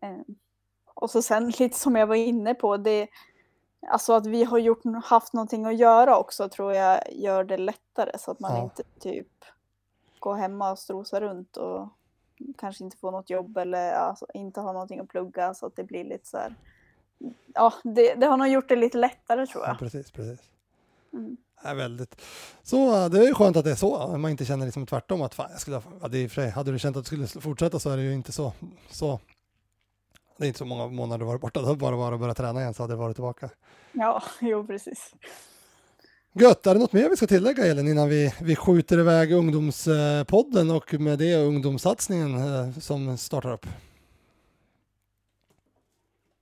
[0.02, 0.34] Eh,
[0.94, 3.08] och så sen lite som jag var inne på, det,
[3.88, 8.18] alltså att vi har gjort, haft någonting att göra också tror jag gör det lättare
[8.18, 8.62] så att man Ja.
[8.62, 9.28] inte typ
[10.18, 11.88] går hemma och strosar runt och
[12.58, 15.84] kanske inte får något jobb eller alltså, inte har någonting att plugga så att det
[15.84, 16.54] blir lite så här.
[17.54, 19.78] Ja, det, det har nog gjort det lite lättare tror Ja, jag.
[19.78, 20.40] precis, precis.
[21.12, 21.36] Mm.
[21.64, 22.20] Ja, väldigt.
[22.62, 24.16] Så det är ju skönt att det är så.
[24.16, 26.50] Man inte känner liksom tvärtom att fan, jag skulle ha, ja, det är för sig,
[26.50, 28.52] hade du känt att du skulle fortsätta så är det ju inte så,
[28.90, 29.20] så
[30.38, 32.82] det är inte så många månader varit borta, det bara att börja träna igen så
[32.82, 33.50] hade det varit tillbaka.
[33.92, 35.14] Ja, jo precis.
[36.32, 40.70] Gött, är det något mer vi ska tillägga Elin innan vi, vi skjuter iväg ungdomspodden
[40.70, 43.66] och med det ungdomssatsningen eh, som startar upp?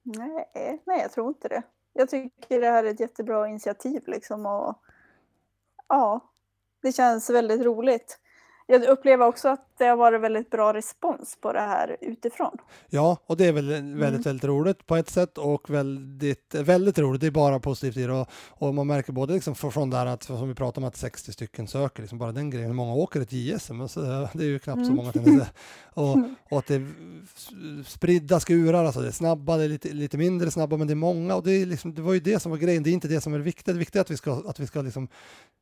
[0.03, 1.62] Nej, nej, jag tror inte det.
[1.92, 4.78] Jag tycker det här är ett jättebra initiativ liksom och
[5.88, 6.20] ja,
[6.82, 8.18] det känns väldigt roligt.
[8.66, 12.57] Jag upplever också att det har varit väldigt bra respons på det här utifrån.
[12.89, 14.22] Ja, och det är väl väldigt, Mm.
[14.24, 17.20] väldigt roligt på ett sätt och väldigt, väldigt roligt.
[17.20, 20.22] Det är bara positivt i det och, och man märker både liksom från där att
[20.22, 22.66] som vi pratar om att 60 stycken söker, liksom bara den grejen.
[22.68, 23.81] Hur många åker ett JSM?
[23.81, 24.01] Alltså,
[24.33, 24.97] det är ju knappt så Mm.
[24.97, 25.12] många.
[25.12, 25.47] säga.
[25.95, 26.18] Och,
[26.51, 26.87] och att det är
[27.85, 30.95] spridda skurar, alltså det är snabba, det är lite, lite mindre snabba, men det är
[30.95, 32.83] många och det, är liksom, det var ju det som var grejen.
[32.83, 33.66] Det är inte det som är viktigt.
[33.66, 35.09] Det viktiga är att vi ska, att vi ska liksom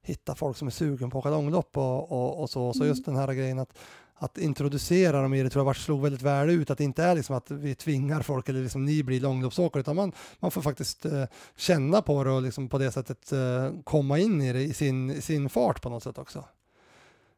[0.03, 2.73] hitta folk som är sugen på att åka långlopp och, och, och så.
[2.73, 2.89] Så Mm.
[2.89, 3.79] just den här grejen att
[4.15, 7.03] att introducera dem i det tror jag vart slog väldigt väl ut, att det inte
[7.03, 10.63] är liksom att vi tvingar folk eller liksom ni blir långloppsåkare, utan man, man får
[10.63, 11.25] faktiskt eh,
[11.57, 15.23] känna på det och liksom på det sättet eh, komma in i det i sin,
[15.23, 16.45] sin fart på något sätt också.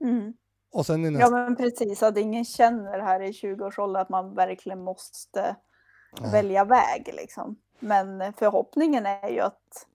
[0.01, 0.35] Mm.
[0.73, 4.35] Och sen i Ja nästa, men precis, att ingen känner här i 20-årsåldern att man
[4.35, 5.57] verkligen måste
[6.21, 6.33] Nej.
[6.33, 7.57] välja väg liksom.
[7.79, 9.87] Men förhoppningen är ju att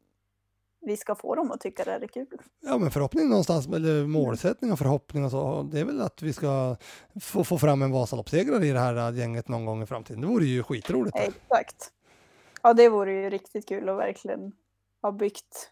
[0.81, 2.27] vi ska få dem att tycka det här är kul.
[2.59, 6.33] ja men förhoppning någonstans, eller målsättning och förhoppning och så, det är väl att vi
[6.33, 6.75] ska
[7.21, 10.21] få, få fram en Vasaloppssegrare i det här gänget någon gång i framtiden.
[10.21, 11.17] Det vore ju skitroligt.
[11.17, 11.91] Exakt.
[12.61, 14.51] Ja, det vore ju riktigt kul att verkligen
[15.01, 15.71] ha byggt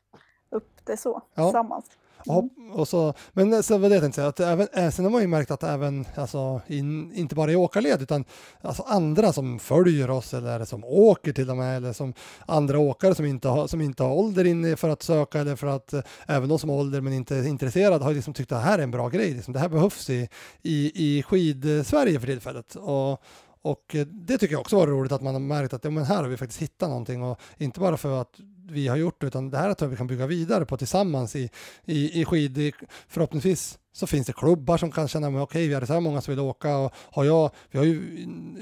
[0.50, 1.44] upp det så Ja.
[1.44, 1.86] tillsammans.
[2.26, 5.12] Och, hopp- och så, men sen var det jag tänkte säga, att även, sen har
[5.12, 8.26] man ju märkt att även, alltså, in, inte bara i åkarled, utan
[8.62, 12.14] alltså andra som följer oss eller som åker till och med, eller som
[12.46, 15.68] andra åkare som inte har, som inte har ålder inne för att söka, eller för
[15.68, 18.62] att eh, även de som har ålder men inte är intresserade har liksom tyckt att
[18.62, 20.30] det här är en bra grej, liksom, det här behövs i,
[20.62, 22.76] i, i skid-Sverige för tillfället.
[22.76, 23.24] Och,
[23.62, 26.04] och eh, det tycker jag också var roligt att man har märkt att ja, men
[26.04, 28.40] här har vi faktiskt hittat någonting och inte bara för att
[28.72, 31.50] vi har gjort utan det här tror jag vi kan bygga vidare på tillsammans i,
[31.86, 32.74] i, i skid.
[33.08, 36.22] Förhoppningsvis så finns det klubbar som kan känna okej, okay, vi är så här många
[36.22, 38.02] som vill åka och har jag, vi har ju,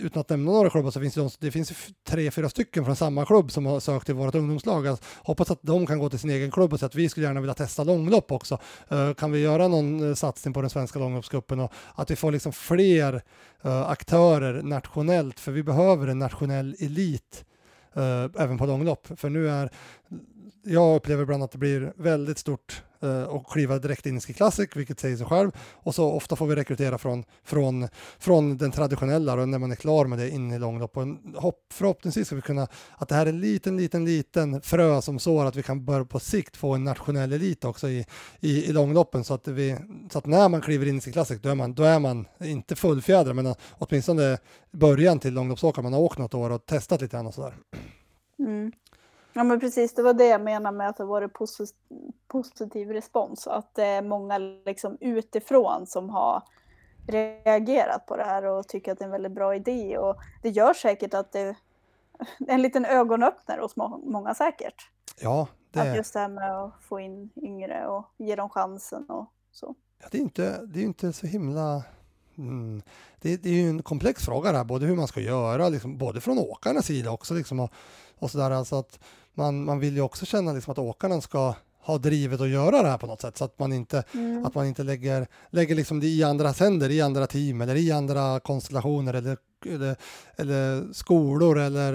[0.01, 1.73] utan att nämna några klubbar så finns det, de, det finns
[2.07, 4.87] tre, fyra stycken från samma klubb som har sökt till vårt ungdomslag.
[4.87, 7.25] Alltså, hoppas att de kan gå till sin egen klubb och säga att vi skulle
[7.25, 8.59] gärna vilja testa långlopp också.
[8.91, 12.31] Uh, kan vi göra någon uh, satsning på den svenska långloppscupen och att vi får
[12.31, 13.13] liksom fler
[13.65, 17.45] uh, aktörer nationellt, för vi behöver en nationell elit
[17.97, 19.07] Eh, även på långlopp.
[19.15, 19.69] För nu är,
[20.67, 24.33] jag upplever ibland att det blir väldigt stort Eh, och kliva direkt in i Ski
[24.33, 25.51] Classic, vilket säger sig själv.
[25.73, 27.87] Och så ofta får vi rekrytera från, från,
[28.19, 30.97] från den traditionella och när man är klar med det in i långlopp.
[30.97, 35.01] Och hopp, förhoppningsvis ska vi kunna, att det här är en liten, liten, liten frö
[35.01, 38.05] som sår att vi kan börja på sikt få en nationell elit också i,
[38.39, 39.77] i, i långloppen så att, vi,
[40.11, 42.25] så att när man kliver in i Ski Classic då är man, då är man
[42.41, 44.37] inte fullfjädrad men åtminstone
[44.71, 45.83] början till långloppsåkare.
[45.83, 47.53] Man har åkt något år och testat lite grann och sådär.
[48.39, 48.71] Mm.
[49.37, 51.31] Ja men precis, det var det jag menade med att det varit
[52.27, 53.47] positiv respons.
[53.47, 56.43] Att det är många liksom utifrån som har
[57.07, 59.97] reagerat på det här och tycker att det är en väldigt bra idé.
[59.97, 61.55] Och det gör säkert att det är
[62.47, 64.89] en liten ögonöppnare hos många säkert.
[65.19, 65.79] Ja, det...
[65.79, 69.75] Att just det här med att få in yngre och ge dem chansen och så.
[70.01, 71.83] Ja, det är inte, det är inte så himla...
[72.37, 72.81] Mm.
[73.21, 75.97] Det, det, är ju en komplex fråga det här, både hur man ska göra, liksom,
[75.97, 77.71] både från åkarnas sida också liksom, och,
[78.19, 78.51] och sådär.
[78.51, 78.99] Alltså att
[79.37, 82.89] man, man vill ju också känna liksom att åkarna ska ha drivet att göra det
[82.89, 84.45] här på något sätt så att man inte, mm.
[84.45, 87.91] att man inte lägger, lägger liksom det i andras händer, i andra team eller i
[87.91, 89.95] andra konstellationer eller, eller,
[90.35, 91.93] eller skolor eller,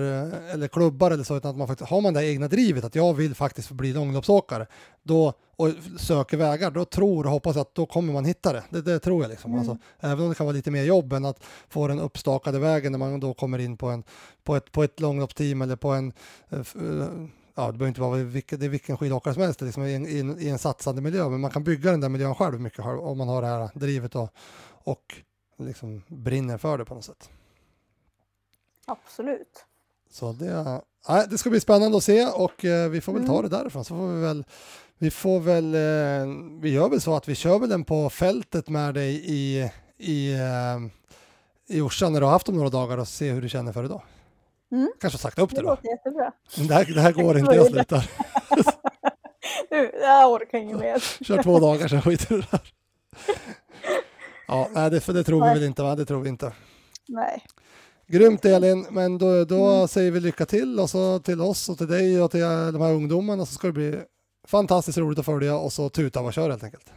[0.52, 3.14] eller klubbar eller så, utan att man faktiskt har man det egna drivet att jag
[3.14, 4.66] vill faktiskt bli långloppsåkare
[5.02, 8.62] då, och söker vägar, då tror och hoppas att då kommer man hitta det.
[8.70, 9.50] Det, det tror jag liksom.
[9.50, 9.58] Mm.
[9.58, 12.92] Alltså, även om det kan vara lite mer jobb än att få den uppstakade vägen
[12.92, 14.04] när man då kommer in på, en,
[14.44, 16.12] på ett, på ett långloppsteam eller på en
[16.52, 19.94] uh, ja, det behöver inte vara vilken, det är vilken skidåkare som helst liksom, i,
[19.94, 23.18] en, i, en, satsande miljö, men man kan bygga den där miljön själv mycket om
[23.18, 24.28] man har det här drivet och,
[24.84, 25.16] och
[25.58, 27.30] liksom brinner för det på något sätt.
[28.86, 29.64] Absolut.
[30.10, 33.38] Så det, nej, det ska bli spännande att se och eh, vi får väl ta
[33.38, 33.50] mm.
[33.50, 34.44] det därifrån så får vi väl
[35.02, 38.68] vi får väl, eh, vi gör väl så att vi kör väl den på fältet
[38.68, 40.78] med dig i, i, eh,
[41.68, 43.88] i Orsa när du har haft dem några dagar och se hur du känner för
[43.88, 44.02] då.
[44.72, 44.92] Mm.
[45.00, 45.76] Kanske sagt upp det, det då.
[46.56, 48.10] Det här, det här går inte, jag slutar.
[49.70, 50.98] nu, jag orkar inget mer.
[51.24, 52.72] Kör två dagar, sen skiter du där.
[54.48, 55.96] Ja, nej, det, det tror vi väl inte, va?
[55.96, 56.52] Det tror vi inte.
[57.08, 57.44] Nej.
[58.12, 59.88] Grymt Elin, men då, då mm.
[59.88, 62.92] säger vi lycka till och så till oss och till dig och till de här
[62.92, 64.00] ungdomarna så ska det bli
[64.46, 66.92] fantastiskt roligt att följa och så tuta och köra helt enkelt.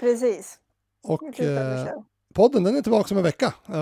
[0.00, 0.58] Precis.
[1.04, 1.86] Och eh,
[2.34, 3.46] podden den är tillbaka om en vecka.
[3.68, 3.76] Uh,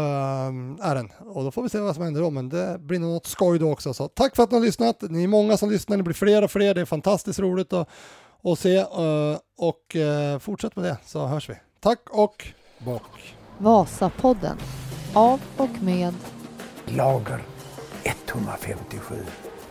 [0.81, 1.13] är den.
[1.19, 2.31] Och då får vi se vad som händer då.
[2.31, 3.95] Men det blir nog något skoj då också.
[3.95, 5.03] Så tack för att ni har lyssnat.
[5.03, 5.97] Ni är många som lyssnar.
[5.97, 6.75] Ni blir fler och fler.
[6.75, 7.89] Det är fantastiskt roligt att,
[8.43, 8.79] att se.
[8.79, 11.55] Uh, och uh, fortsätt med det så hörs vi.
[11.81, 12.47] Tack och
[12.79, 13.37] bock.
[13.59, 14.57] Vasapodden.
[15.17, 16.15] Av och med
[16.85, 17.43] Lager
[18.05, 19.15] 157.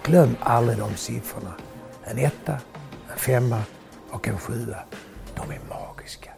[0.03, 1.53] Glöm aldrig de siffrorna.
[2.03, 2.57] En etta,
[3.11, 3.61] en femma
[4.09, 4.77] och en sjua.
[5.35, 6.31] De är magiska.